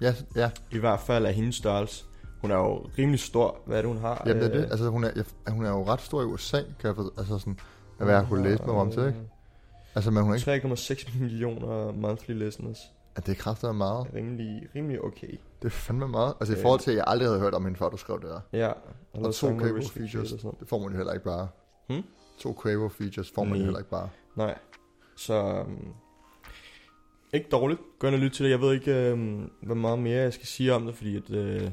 ja, 0.00 0.14
ja. 0.36 0.50
I 0.70 0.78
hvert 0.78 1.00
fald 1.00 1.26
er 1.26 1.30
hendes 1.30 1.54
størrelse. 1.56 2.04
Hun 2.40 2.50
er 2.50 2.56
jo 2.56 2.76
rimelig 2.98 3.20
stor, 3.20 3.58
hvad 3.66 3.78
er 3.78 3.82
det, 3.82 3.88
hun 3.90 4.00
har? 4.00 4.22
Jamen, 4.26 4.42
det 4.42 4.50
er 4.50 4.56
Øh, 4.56 4.62
det. 4.62 4.70
Altså, 4.70 4.88
hun 4.88 5.04
er, 5.04 5.10
hun 5.50 5.64
er 5.64 5.70
jo 5.70 5.84
ret 5.86 6.00
stor 6.00 6.22
i 6.22 6.24
USA, 6.24 6.56
kan 6.56 6.88
jeg 6.88 6.94
for, 6.94 7.12
altså 7.18 7.38
sådan, 7.38 7.58
hvad 7.98 8.14
jeg 8.14 8.26
kunne 8.28 8.42
læse 8.50 8.62
mig 8.66 8.74
om 8.74 8.90
til, 8.92 9.06
ikke? 9.06 9.18
Altså, 9.94 10.10
men 10.10 10.22
hun 10.22 10.32
er 10.32 10.52
ikke, 10.54 10.68
3,6 10.68 11.18
millioner 11.20 11.92
monthly 11.92 12.32
listeners. 12.32 12.78
at 13.16 13.26
det 13.26 13.32
er 13.32 13.36
kraftigt 13.42 13.74
meget. 13.74 14.06
Rimelig, 14.14 14.62
rimelig 14.74 15.04
okay. 15.04 15.30
Det 15.62 15.64
er 15.64 15.70
fandme 15.70 16.08
meget. 16.08 16.34
Altså, 16.40 16.54
i 16.54 16.56
Ja. 16.58 16.64
forhold 16.64 16.80
til, 16.80 16.90
at 16.90 16.96
jeg 16.96 17.04
aldrig 17.06 17.28
havde 17.28 17.40
hørt 17.40 17.54
om 17.54 17.64
hende, 17.64 17.78
før 17.78 17.88
du 17.88 17.96
skrev 17.96 18.20
det 18.20 18.28
der. 18.30 18.40
Ja. 18.58 18.72
Og 19.14 19.34
to 19.34 19.48
Quavo 19.58 19.80
features, 19.82 20.30
det 20.32 20.68
får 20.68 20.78
man 20.78 20.90
jo 20.90 20.96
heller 20.96 21.12
ikke 21.12 21.24
bare. 21.24 21.48
Hmm? 21.88 22.02
To 22.38 22.58
Quavo 22.62 22.88
features 22.88 23.30
får 23.34 23.44
man 23.44 23.58
jo 23.58 23.64
heller 23.64 23.78
ikke 23.78 23.90
bare. 23.90 24.08
Nej. 24.36 24.58
Så... 25.16 25.60
Um, 25.66 25.94
ikke 27.32 27.46
dårligt. 27.52 27.80
Gå 27.98 28.06
ind 28.06 28.24
og 28.24 28.32
til 28.32 28.44
det. 28.44 28.50
Jeg 28.50 28.60
ved 28.60 28.72
ikke, 28.74 29.12
um, 29.12 29.50
hvad 29.62 29.76
meget 29.76 29.98
mere 29.98 30.20
jeg 30.22 30.32
skal 30.32 30.46
sige 30.46 30.74
om 30.74 30.86
det, 30.86 30.94
fordi 30.94 31.16
at... 31.16 31.30
Uh, 31.30 31.68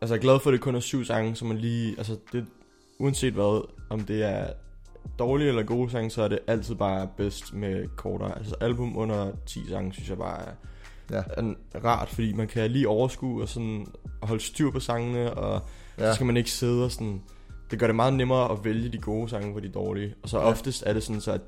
altså, 0.00 0.14
jeg 0.14 0.18
er 0.20 0.22
glad 0.22 0.40
for, 0.40 0.50
at 0.50 0.52
det 0.52 0.60
kun 0.60 0.74
er 0.74 0.80
syv 0.80 1.04
sange, 1.04 1.36
så 1.36 1.44
man 1.44 1.58
lige... 1.58 1.94
Altså, 1.98 2.16
det, 2.32 2.46
uanset 2.98 3.32
hvad, 3.32 3.68
om 3.90 4.00
det 4.00 4.22
er 4.24 4.46
dårlige 5.18 5.48
eller 5.48 5.62
gode 5.62 5.90
sange, 5.90 6.10
så 6.10 6.22
er 6.22 6.28
det 6.28 6.38
altid 6.46 6.74
bare 6.74 7.08
bedst 7.16 7.54
med 7.54 7.88
kortere. 7.96 8.38
Altså, 8.38 8.54
album 8.60 8.96
under 8.96 9.32
10 9.46 9.68
sange, 9.68 9.92
synes 9.92 10.08
jeg 10.08 10.18
bare 10.18 10.40
er, 10.42 10.52
Ja. 11.10 11.22
er 11.74 11.84
rart, 11.84 12.08
fordi 12.08 12.32
man 12.32 12.48
kan 12.48 12.70
lige 12.70 12.88
overskue 12.88 13.42
og 13.42 13.48
sådan 13.48 13.86
holde 14.22 14.42
styr 14.42 14.70
på 14.70 14.80
sangene, 14.80 15.34
og 15.34 15.60
ja. 15.98 16.08
Så 16.10 16.14
skal 16.14 16.26
man 16.26 16.36
ikke 16.36 16.50
sidde 16.50 16.84
og 16.84 16.90
sådan... 16.90 17.22
Det 17.70 17.78
gør 17.78 17.86
det 17.86 17.96
meget 17.96 18.12
nemmere 18.14 18.52
at 18.52 18.64
vælge 18.64 18.88
de 18.88 18.98
gode 18.98 19.28
sange 19.28 19.54
fra 19.54 19.60
de 19.60 19.68
dårlige. 19.68 20.14
Og 20.22 20.28
så 20.28 20.38
Ja. 20.38 20.44
oftest 20.44 20.82
er 20.86 20.92
det 20.92 21.02
sådan 21.02 21.20
så, 21.20 21.32
at 21.32 21.40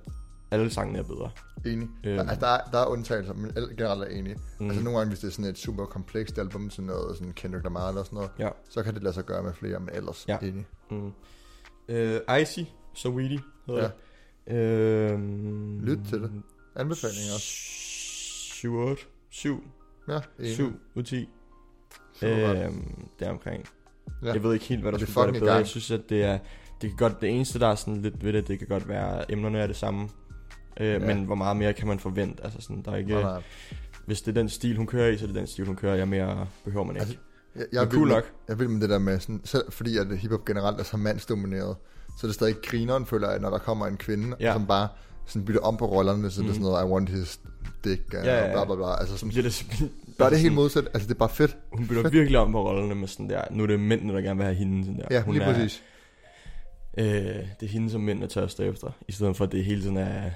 alle 0.51 0.71
sangene 0.71 0.99
er 0.99 1.03
bedre. 1.03 1.31
Enig. 1.67 1.89
Øhm. 2.05 2.19
Altså, 2.19 2.37
der, 2.41 2.47
er, 2.47 2.61
der 2.73 2.79
er 2.79 2.87
undtagelser, 2.87 3.35
men 3.35 3.51
el- 3.57 3.77
generelt 3.77 4.03
er 4.03 4.07
enig. 4.07 4.37
Mm. 4.61 4.67
Altså 4.69 4.83
nogle 4.85 4.99
gange, 4.99 5.09
hvis 5.09 5.19
det 5.21 5.27
er 5.29 5.33
sådan 5.33 5.45
et 5.51 5.59
super 5.59 5.85
komplekst 5.85 6.39
album, 6.39 6.71
sådan 6.71 6.85
noget 6.87 7.17
sådan 7.19 7.33
Kendrick 7.33 7.65
Lamar 7.65 7.89
eller 7.89 8.03
sådan 8.03 8.17
noget, 8.17 8.31
Ja. 8.39 8.49
så 8.71 8.83
kan 8.83 8.95
det 8.95 9.03
lade 9.03 9.15
sig 9.15 9.25
gøre 9.25 9.43
med 9.43 9.53
flere, 9.55 9.81
men 9.81 9.89
ellers 9.93 10.25
Ja. 10.29 10.39
enig. 10.43 10.67
Mm. 10.91 11.13
Uh, 11.89 12.39
Icy, 12.43 12.61
so 12.95 13.11
weedy 13.11 13.39
hedder 13.67 13.83
Ja. 13.83 13.89
det. 14.49 15.13
Øhm, 15.13 15.81
Lyt 15.81 15.99
til 16.09 16.23
det. 16.23 16.31
Anbefalinger 16.77 17.35
også. 17.35 17.47
7, 17.47 18.75
8, 18.77 19.03
7, 19.31 19.65
Ja, 20.09 20.21
enig. 20.39 20.53
7 20.55 20.67
ud 20.95 21.03
af 21.03 21.05
10. 21.05 21.29
Super 22.15 22.47
godt. 22.47 22.59
Øhm, 22.59 23.09
det 23.19 23.27
er 23.27 23.31
omkring. 23.31 23.65
Ja. 24.23 24.33
Jeg 24.33 24.43
ved 24.43 24.53
ikke 24.55 24.65
helt, 24.65 24.81
hvad 24.83 24.93
der 24.93 24.99
det 24.99 25.07
er 25.07 25.11
skulle 25.11 25.25
gøre 25.25 25.33
det 25.35 25.41
bedre. 25.41 25.53
gang. 25.53 25.59
Jeg 25.61 25.67
synes, 25.69 25.91
at 25.91 26.01
det 26.09 26.23
er... 26.25 26.39
Det, 26.83 26.91
kan 26.91 26.97
godt, 26.97 27.21
det 27.21 27.31
eneste, 27.31 27.59
der 27.59 27.67
er 27.67 27.75
sådan 27.75 28.03
lidt 28.03 28.25
ved 28.25 28.33
det, 28.33 28.49
det 28.49 28.59
kan 28.59 28.69
godt 28.69 28.89
være, 28.89 29.21
at 29.21 29.27
emnerne 29.29 29.59
er 29.59 29.67
det 29.67 29.77
samme. 29.77 30.09
Øh, 30.81 30.87
Ja. 30.93 30.99
Men 30.99 31.25
hvor 31.25 31.35
meget 31.35 31.57
mere 31.57 31.73
kan 31.73 31.89
man 31.89 31.99
forvente? 31.99 32.45
Altså 32.45 32.61
sådan, 32.61 32.83
der 32.83 32.93
er 32.93 32.97
ikke, 32.97 33.11
Nej, 33.13 33.23
nej. 33.23 33.43
Hvis 34.07 34.21
det 34.23 34.29
er 34.37 34.41
den 34.41 34.49
stil, 34.49 34.77
hun 34.77 34.87
kører 34.87 35.09
i, 35.09 35.17
så 35.19 35.25
er 35.25 35.27
det 35.27 35.37
den 35.37 35.47
stil, 35.47 35.67
hun 35.67 35.77
kører 35.77 35.95
i. 35.95 36.01
og 36.01 36.09
Mere 36.09 36.47
behøver 36.65 36.85
man 36.87 36.97
ikke. 36.97 37.01
Altså, 37.01 37.17
Jeg, 37.57 37.65
jeg, 37.73 37.81
Men 37.81 37.89
er 37.89 37.93
cool 37.93 38.07
med, 38.07 38.15
nok. 38.15 38.25
jeg 38.49 38.59
vil 38.59 38.71
med 38.71 38.81
det 38.81 38.91
der 38.91 38.99
med, 38.99 39.21
sådan, 39.21 39.41
selv 39.45 39.73
fordi 39.73 39.97
at 39.99 40.19
hiphop 40.19 40.45
generelt 40.45 40.81
er 40.81 40.85
så 40.85 40.97
mandsdomineret, 40.97 41.77
så 42.21 42.27
er 42.27 42.29
det 42.29 42.35
stadig 42.35 42.55
grineren, 42.63 43.07
føler 43.07 43.31
jeg, 43.31 43.39
når 43.41 43.51
der 43.51 43.59
kommer 43.59 43.87
en 43.87 43.97
kvinde, 43.97 44.37
Ja. 44.41 44.53
som 44.53 44.67
bare 44.67 44.89
sådan 45.27 45.45
bytter 45.45 45.61
om 45.61 45.77
på 45.77 45.87
rollerne, 45.87 46.31
så 46.31 46.41
mm. 46.41 46.47
det 46.47 46.51
er 46.51 46.55
sådan 46.55 46.71
noget, 46.71 46.83
I 46.89 46.93
want 46.93 47.09
his 47.09 47.41
dick, 47.85 48.15
Ja, 48.15 48.25
ja, 48.25 48.47
ja. 48.47 48.53
bla 48.53 48.65
bla 48.65 48.75
bla. 48.77 48.95
Altså, 49.01 49.15
så 49.15 49.19
sådan, 49.19 49.29
bliver 49.29 49.43
det 49.43 49.53
simpelthen... 49.55 49.91
der 50.19 50.25
er 50.25 50.29
det 50.31 50.39
helt 50.39 50.47
sådan- 50.51 50.55
modsat. 50.55 50.85
Altså, 50.95 51.09
det 51.09 51.15
er 51.15 51.19
bare 51.19 51.29
fedt. 51.29 51.57
Hun 51.73 51.87
bytter 51.89 52.11
virkelig 52.11 52.39
om 52.39 52.53
på 52.53 52.67
rollerne 52.69 52.95
med 52.95 53.09
sådan 53.09 53.31
der. 53.31 53.43
Nu 53.51 53.63
er 53.63 53.67
det 53.67 53.81
mændene, 53.81 54.13
der 54.13 54.21
gerne 54.21 54.37
vil 54.37 54.45
have 54.45 54.57
hende. 54.57 54.85
Sådan 54.85 54.99
der. 55.01 55.07
Ja, 55.11 55.23
hun 55.23 55.35
lige 55.35 55.45
er, 55.45 55.53
præcis. 55.55 55.83
Øh, 56.99 57.07
det 57.07 57.63
er 57.63 57.67
hende, 57.67 57.91
som 57.91 58.01
mændene 58.01 58.27
tørster 58.27 58.65
efter. 58.65 58.91
I 59.09 59.13
stedet 59.13 59.37
for, 59.37 59.45
at 59.45 59.53
det 59.53 59.65
hele 59.65 59.83
tiden 59.83 59.97
er 59.97 60.31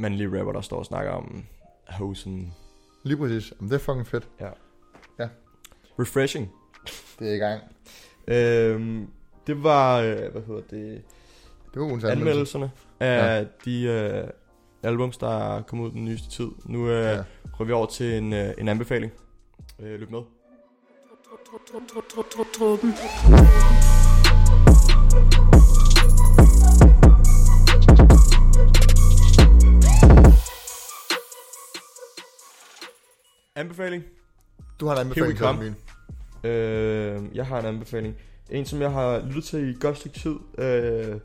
mandlige 0.00 0.38
rapper, 0.38 0.52
der 0.52 0.60
står 0.60 0.76
og 0.78 0.86
snakker 0.86 1.12
om 1.12 1.44
hosen. 1.88 2.54
Lige 3.04 3.16
præcis. 3.16 3.52
Jamen, 3.60 3.70
det 3.70 3.76
er 3.76 3.80
fucking 3.80 4.06
fedt. 4.06 4.28
Refreshing. 5.98 6.52
Det 7.18 7.30
er 7.30 7.34
i 7.34 7.38
gang. 7.38 7.62
Øhm, 8.28 9.06
det 9.46 9.62
var, 9.62 9.98
øh, 10.00 10.32
hvad 10.32 10.42
hedder 10.46 10.60
det, 10.70 11.02
Det 11.74 11.80
var 11.80 11.82
ugens 11.82 12.04
anmeldelse. 12.04 12.20
anmeldelserne 12.20 12.70
af 13.00 13.40
ja. 13.40 13.44
de 13.64 13.82
øh, 13.82 14.28
albums, 14.82 15.16
der 15.16 15.56
er 15.56 15.62
kommet 15.62 15.86
ud 15.86 15.90
den 15.92 16.04
nyeste 16.04 16.30
tid. 16.30 16.48
Nu 16.66 16.88
øh, 16.88 17.02
Ja. 17.04 17.10
ja. 17.16 17.22
går 17.58 17.64
vi 17.64 17.72
over 17.72 17.86
til 17.86 18.14
en, 18.18 18.32
øh, 18.32 18.54
en 18.58 18.68
anbefaling. 18.68 19.12
Øh, 19.80 20.00
lyt 20.00 20.10
med. 20.10 20.20
Truppen. 22.58 23.79
Anbefaling? 33.60 34.04
Du 34.80 34.86
har 34.86 34.94
en 34.94 35.00
anbefaling 35.00 35.38
til 35.38 35.46
min. 35.60 35.74
Øh, 36.50 37.36
jeg 37.36 37.46
har 37.46 37.60
en 37.60 37.66
anbefaling. 37.66 38.16
En, 38.50 38.64
som 38.64 38.80
jeg 38.80 38.92
har 38.92 39.26
lyttet 39.26 39.44
til 39.44 39.70
i 39.70 39.76
godt 39.80 39.98
stykke 39.98 40.18
tid. 40.18 40.36
Øh, 40.58 41.20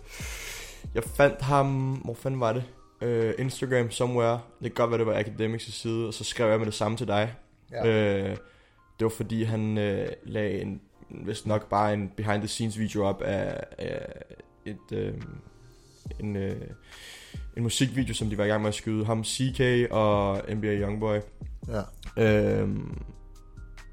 jeg 0.96 1.04
fandt 1.04 1.42
ham... 1.42 1.94
Hvor 1.94 2.14
fanden 2.14 2.40
var 2.40 2.54
det? 2.54 2.64
Øh, 3.02 3.34
Instagram 3.38 3.92
somewhere. 3.92 4.40
Det 4.60 4.64
kan 4.64 4.72
godt 4.72 4.92
være, 4.92 5.00
det 5.00 5.08
var 5.08 5.20
Academics 5.20 5.74
side. 5.74 6.08
Og 6.08 6.14
så 6.14 6.24
skrev 6.24 6.50
jeg 6.50 6.58
med 6.60 6.66
det 6.66 6.74
samme 6.74 6.98
til 6.98 7.08
dig. 7.08 7.34
Ja. 7.72 7.88
Øh, 7.88 8.30
det 9.00 9.06
var 9.06 9.10
fordi, 9.10 9.44
han 9.44 9.78
øh, 9.78 10.08
lagde 10.24 10.62
en... 10.62 10.82
Vist 11.10 11.48
nok 11.48 11.70
bare 11.70 11.94
en 11.94 12.12
behind 12.18 12.42
the 12.42 12.48
scenes 12.48 12.80
video 12.80 13.06
op 13.06 13.22
af, 13.22 13.64
af 13.78 14.08
et... 14.66 14.92
Øh, 14.92 15.14
en, 16.20 16.36
øh, 16.36 16.62
en 17.58 17.64
musikvideo, 17.64 18.14
som 18.14 18.30
de 18.30 18.38
var 18.38 18.44
i 18.44 18.48
gang 18.48 18.62
med 18.62 18.70
at 18.70 18.76
skyde. 18.76 19.06
Ham, 19.06 19.24
CK 19.24 19.92
og 19.92 20.42
NBA 20.56 20.76
Youngboy. 20.76 21.18
Ja. 21.68 21.82
Øhm, 22.24 23.02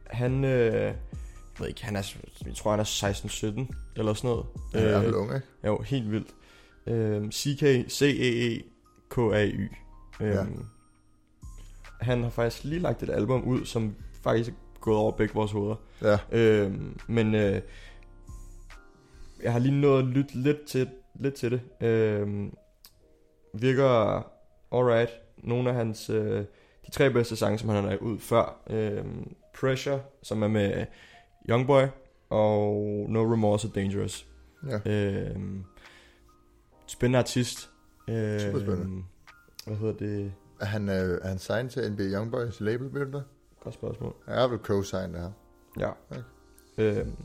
han, 0.06 0.44
øh, 0.44 0.74
jeg 0.74 0.94
ved 1.58 1.68
ikke, 1.68 1.84
han 1.84 1.96
er, 1.96 2.14
jeg 2.46 2.54
tror 2.54 2.70
han 2.70 2.80
er 2.80 2.84
16-17 3.64 3.96
eller 3.96 4.14
sådan 4.14 4.30
noget. 4.30 4.46
Han 4.74 4.82
er 4.82 5.08
Øh, 5.08 5.20
ung, 5.20 5.34
ikke? 5.34 5.46
Jo, 5.66 5.78
helt 5.78 6.10
vildt. 6.10 6.28
Øhm, 6.86 7.30
CK, 7.32 7.90
C-E-E-K-A-Y. 7.90 9.68
Øhm, 10.20 10.30
Ja. 10.36 10.44
Han 12.00 12.22
har 12.22 12.30
faktisk 12.30 12.64
lige 12.64 12.78
lagt 12.80 13.02
et 13.02 13.10
album 13.10 13.42
ud, 13.44 13.64
som 13.64 13.94
faktisk 14.22 14.50
er 14.50 14.54
gået 14.80 14.96
over 14.98 15.12
begge 15.12 15.34
vores 15.34 15.52
hoveder. 15.52 15.76
Ja. 16.02 16.18
Øhm, 16.32 16.98
men 17.06 17.34
øh, 17.34 17.60
jeg 19.42 19.52
har 19.52 19.58
lige 19.58 19.80
nået 19.80 19.98
at 20.02 20.08
lytte 20.08 20.34
lidt 20.34 20.64
til, 20.66 20.88
lidt 21.14 21.34
til 21.34 21.50
det. 21.50 21.86
Øhm, 21.88 22.54
virker 23.54 23.86
alright. 24.72 25.10
Nogle 25.38 25.70
af 25.70 25.74
hans... 25.76 26.10
Øh, 26.10 26.44
de 26.86 26.90
tre 26.90 27.10
bedste 27.10 27.36
sange, 27.36 27.58
som 27.58 27.68
han 27.68 27.82
har 27.82 27.90
lagt 27.90 28.02
ud 28.02 28.18
før. 28.18 28.62
Øhm, 28.70 29.34
Pressure, 29.60 30.00
som 30.22 30.42
er 30.42 30.48
med 30.48 30.86
Youngboy, 31.50 31.82
og 32.30 32.74
No 33.08 33.32
Remorse 33.32 33.68
og 33.68 33.74
Dangerous. 33.74 34.26
Ja. 34.68 34.90
Øhm, 34.92 35.64
spændende 36.86 37.18
artist. 37.18 37.70
Øhm, 38.08 38.38
Superspændende. 38.38 39.04
Hvad 39.66 39.76
hedder 39.76 39.94
det? 39.94 40.32
Er 40.60 40.64
han, 40.66 40.88
øh, 40.88 41.20
er 41.22 41.28
han 41.28 41.38
signed 41.38 41.70
til 41.70 41.92
NBA 41.92 42.02
Youngboys 42.02 42.60
label, 42.60 42.94
ved 42.94 43.06
du? 43.06 43.22
Godt 43.60 43.74
spørgsmål. 43.74 44.14
Han 44.28 44.38
er 44.38 44.48
vel 44.48 44.58
co-signed 44.58 45.12
der. 45.18 45.30
Ja. 45.78 45.90
Okay. 46.10 46.22
Øhm, 46.78 47.16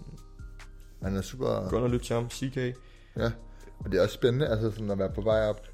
Han 1.03 1.15
er 1.15 1.21
super... 1.21 1.75
ind 1.75 1.83
og 1.83 1.89
lytte 1.89 2.05
til 2.05 2.13
ham. 2.15 2.29
CK. 2.29 2.57
Ja, 3.17 3.31
og 3.79 3.91
det 3.91 3.97
er 3.97 4.01
også 4.03 4.13
spændende, 4.13 4.47
altså 4.47 4.71
sådan 4.71 4.91
at 4.91 4.99
være 4.99 5.11
på 5.15 5.21
vej 5.21 5.49
op. 5.49 5.67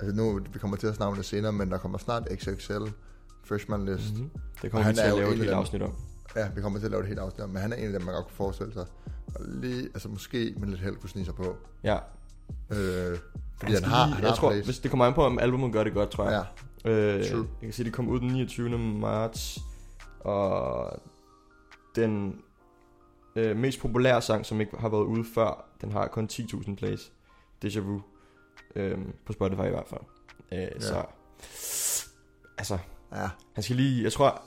Altså 0.00 0.16
nu, 0.16 0.40
vi 0.52 0.58
kommer 0.58 0.76
til 0.76 0.86
at 0.86 0.94
snakke 0.94 1.10
om 1.10 1.16
det 1.16 1.24
senere, 1.24 1.52
men 1.52 1.70
der 1.70 1.78
kommer 1.78 1.98
snart 1.98 2.28
XXL 2.34 2.72
freshman 3.48 3.84
list. 3.84 4.14
Mm-hmm. 4.14 4.30
Det 4.62 4.70
kommer 4.70 4.84
han 4.84 4.92
vi 4.92 4.96
til 4.96 5.02
at 5.06 5.14
lave 5.16 5.30
et 5.30 5.36
helt 5.36 5.48
dem. 5.50 5.58
afsnit 5.58 5.82
om. 5.82 5.92
Ja, 6.36 6.48
vi 6.54 6.60
kommer 6.60 6.78
til 6.78 6.84
at 6.86 6.90
lave 6.90 7.00
det 7.02 7.08
helt 7.08 7.20
afsnit, 7.20 7.44
om, 7.44 7.50
men 7.50 7.62
han 7.62 7.72
er 7.72 7.76
en 7.76 7.84
af 7.86 7.92
dem, 7.92 8.02
man 8.02 8.14
godt 8.14 8.26
kunne 8.26 8.36
forestille 8.36 8.72
sig. 8.72 8.86
Og 9.34 9.40
lige, 9.48 9.82
altså 9.84 10.08
måske 10.08 10.54
med 10.58 10.68
lidt 10.68 10.80
held 10.80 10.96
kunne 10.96 11.10
snige 11.10 11.24
sig 11.24 11.34
på. 11.34 11.56
Ja. 11.84 11.94
Øh, 12.70 13.18
fordi 13.58 13.72
Han 13.72 13.82
han 13.82 13.92
har, 13.92 14.06
han 14.06 14.22
jeg 14.22 14.30
har 14.30 14.36
tror, 14.36 14.50
place. 14.50 14.64
hvis 14.64 14.78
det 14.78 14.90
kommer 14.90 15.04
an 15.04 15.14
på, 15.14 15.24
om 15.24 15.38
albumet 15.38 15.72
gør 15.72 15.84
det 15.84 15.94
godt, 15.94 16.10
tror 16.10 16.24
jeg. 16.24 16.32
Ja, 16.32 16.90
Øh, 16.90 17.24
True. 17.30 17.38
jeg 17.38 17.46
kan 17.60 17.72
sige, 17.72 17.84
det 17.84 17.92
kom 17.92 18.08
ud 18.08 18.20
den 18.20 18.28
29. 18.28 18.78
marts, 18.78 19.58
og 20.20 20.90
den 21.96 22.40
øh, 23.36 23.56
mest 23.56 23.80
populære 23.80 24.22
sang, 24.22 24.46
som 24.46 24.60
ikke 24.60 24.76
har 24.78 24.88
været 24.88 25.04
ude 25.04 25.24
før, 25.34 25.64
den 25.80 25.92
har 25.92 26.06
kun 26.06 26.28
10.000 26.32 26.74
plays. 26.74 27.12
Deja 27.62 27.80
Vu. 27.80 28.02
Øh, 28.76 28.98
på 29.26 29.32
Spotify 29.32 29.60
i 29.60 29.68
hvert 29.70 29.86
fald. 29.88 30.00
Øh, 30.52 30.58
ja. 30.58 30.80
Så, 30.80 31.04
altså, 32.58 32.78
ja, 33.14 33.28
han 33.54 33.62
skal 33.62 33.76
lige, 33.76 34.04
jeg 34.04 34.12
tror, 34.12 34.42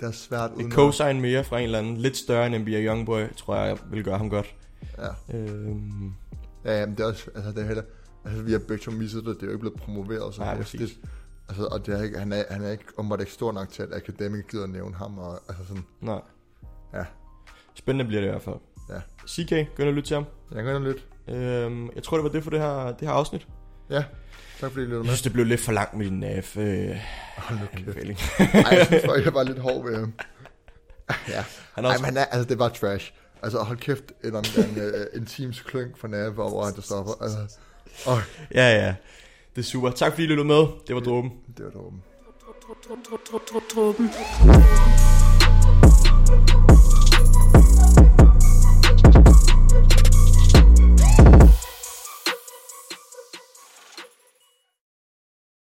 det 0.00 0.06
er 0.06 0.12
svært 0.12 0.50
et 0.50 0.56
uden 0.56 0.66
at- 0.72 0.78
co-sign 0.78 1.20
mere 1.20 1.44
fra 1.44 1.58
en 1.58 1.64
eller 1.64 1.78
anden 1.78 1.96
lidt 1.96 2.16
større 2.16 2.46
end 2.46 2.56
NBA 2.56 2.80
Youngboy, 2.86 3.22
tror 3.36 3.56
jeg 3.56 3.78
vil 3.90 4.04
gøre 4.04 4.18
ham 4.18 4.30
godt. 4.30 4.54
Ja, 4.98 5.36
Øh, 5.38 5.76
ja 6.64 6.80
jamen, 6.80 6.96
det 6.96 7.02
er 7.02 7.08
også, 7.08 7.30
altså 7.34 7.50
det 7.52 7.58
er 7.62 7.66
heller, 7.66 7.82
altså 8.24 8.42
vi 8.42 8.52
har 8.52 8.58
begge 8.58 8.78
to 8.84 8.90
misset 8.90 9.24
det, 9.24 9.34
det 9.36 9.42
er 9.42 9.46
jo 9.46 9.52
ikke 9.52 9.60
blevet 9.60 9.80
promoveret 9.80 10.34
så 10.34 10.40
Nej, 10.40 10.56
præcis. 10.56 10.98
Altså, 11.48 11.66
og 11.66 11.86
det 11.86 11.98
er 11.98 12.02
ikke, 12.02 12.18
han, 12.18 12.32
er, 12.32 12.42
han 12.50 12.62
er 12.62 12.70
ikke 12.70 12.84
umiddelbart 12.98 13.20
ikke 13.20 13.32
stor 13.32 13.52
nok 13.52 13.68
til, 13.68 13.82
at 13.82 13.88
Academic 13.92 14.44
gider 14.50 14.64
at 14.64 14.70
nævne 14.70 14.94
ham, 14.94 15.18
og 15.18 15.32
altså 15.48 15.64
sådan, 15.68 15.84
nej. 16.00 16.20
Ja. 16.94 17.04
Spændende 17.74 18.04
bliver 18.04 18.20
det 18.20 18.28
i 18.28 18.30
hvert 18.30 18.42
fald. 18.42 18.56
Ja. 18.90 19.00
CK, 19.28 19.52
ind 19.52 19.88
og 19.88 19.94
lytte 19.94 20.08
til 20.08 20.14
ham. 20.14 20.24
jeg 20.52 20.60
ind 20.60 20.68
og 20.68 20.80
lytte. 20.82 21.02
Øhm, 21.28 21.90
jeg 21.94 22.02
tror, 22.02 22.16
det 22.16 22.24
var 22.24 22.30
det 22.30 22.42
for 22.42 22.50
det 22.50 22.60
her, 22.60 22.86
det 22.92 23.08
her 23.08 23.14
afsnit. 23.14 23.46
Ja, 23.90 24.04
tak 24.60 24.70
fordi 24.70 24.74
I 24.74 24.78
lyttede 24.80 24.94
Jeg 24.94 24.98
med. 24.98 25.06
synes, 25.06 25.22
det 25.22 25.32
blev 25.32 25.46
lidt 25.46 25.60
for 25.60 25.72
langt 25.72 25.94
med 25.94 26.06
din 26.06 26.20
NAF 26.20 26.56
øh, 26.56 26.88
Hold 27.36 27.58
nu 27.58 27.92
kæft. 27.92 28.20
Ej, 28.38 28.78
jeg 28.78 28.86
synes 28.86 29.04
faktisk, 29.04 29.24
jeg 29.28 29.34
var 29.34 29.42
lidt 29.42 29.58
hård 29.58 29.84
ved 29.84 29.96
ham. 29.98 30.12
Ja. 31.28 31.44
Han 31.74 31.84
er 31.84 31.88
Ej, 31.88 31.92
også, 31.94 32.02
men 32.02 32.04
han 32.04 32.16
er, 32.16 32.24
altså, 32.24 32.48
det 32.48 32.58
var 32.58 32.68
trash. 32.68 33.12
Altså, 33.42 33.58
hold 33.58 33.78
kæft, 33.78 34.04
en 34.24 34.34
omgang 34.34 34.76
uh, 34.76 34.84
en 35.20 35.26
teams 35.26 35.60
kløng 35.60 35.98
for 35.98 36.08
Nav, 36.08 36.30
hvor 36.30 36.64
han 36.64 36.74
der 36.74 36.82
stopper. 36.82 37.12
Altså, 37.22 37.38
åh, 38.06 38.18
ja, 38.54 38.84
ja. 38.84 38.94
Det 39.56 39.62
er 39.62 39.66
super. 39.66 39.90
Tak 39.90 40.12
fordi 40.12 40.24
I 40.24 40.26
lyttede 40.26 40.46
med. 40.48 40.66
Det 40.86 40.94
var 40.94 41.00
dråben. 41.00 41.30
det 41.56 41.64
var 41.64 41.70
dråben. 41.70 42.02
Truppen. 43.74 44.10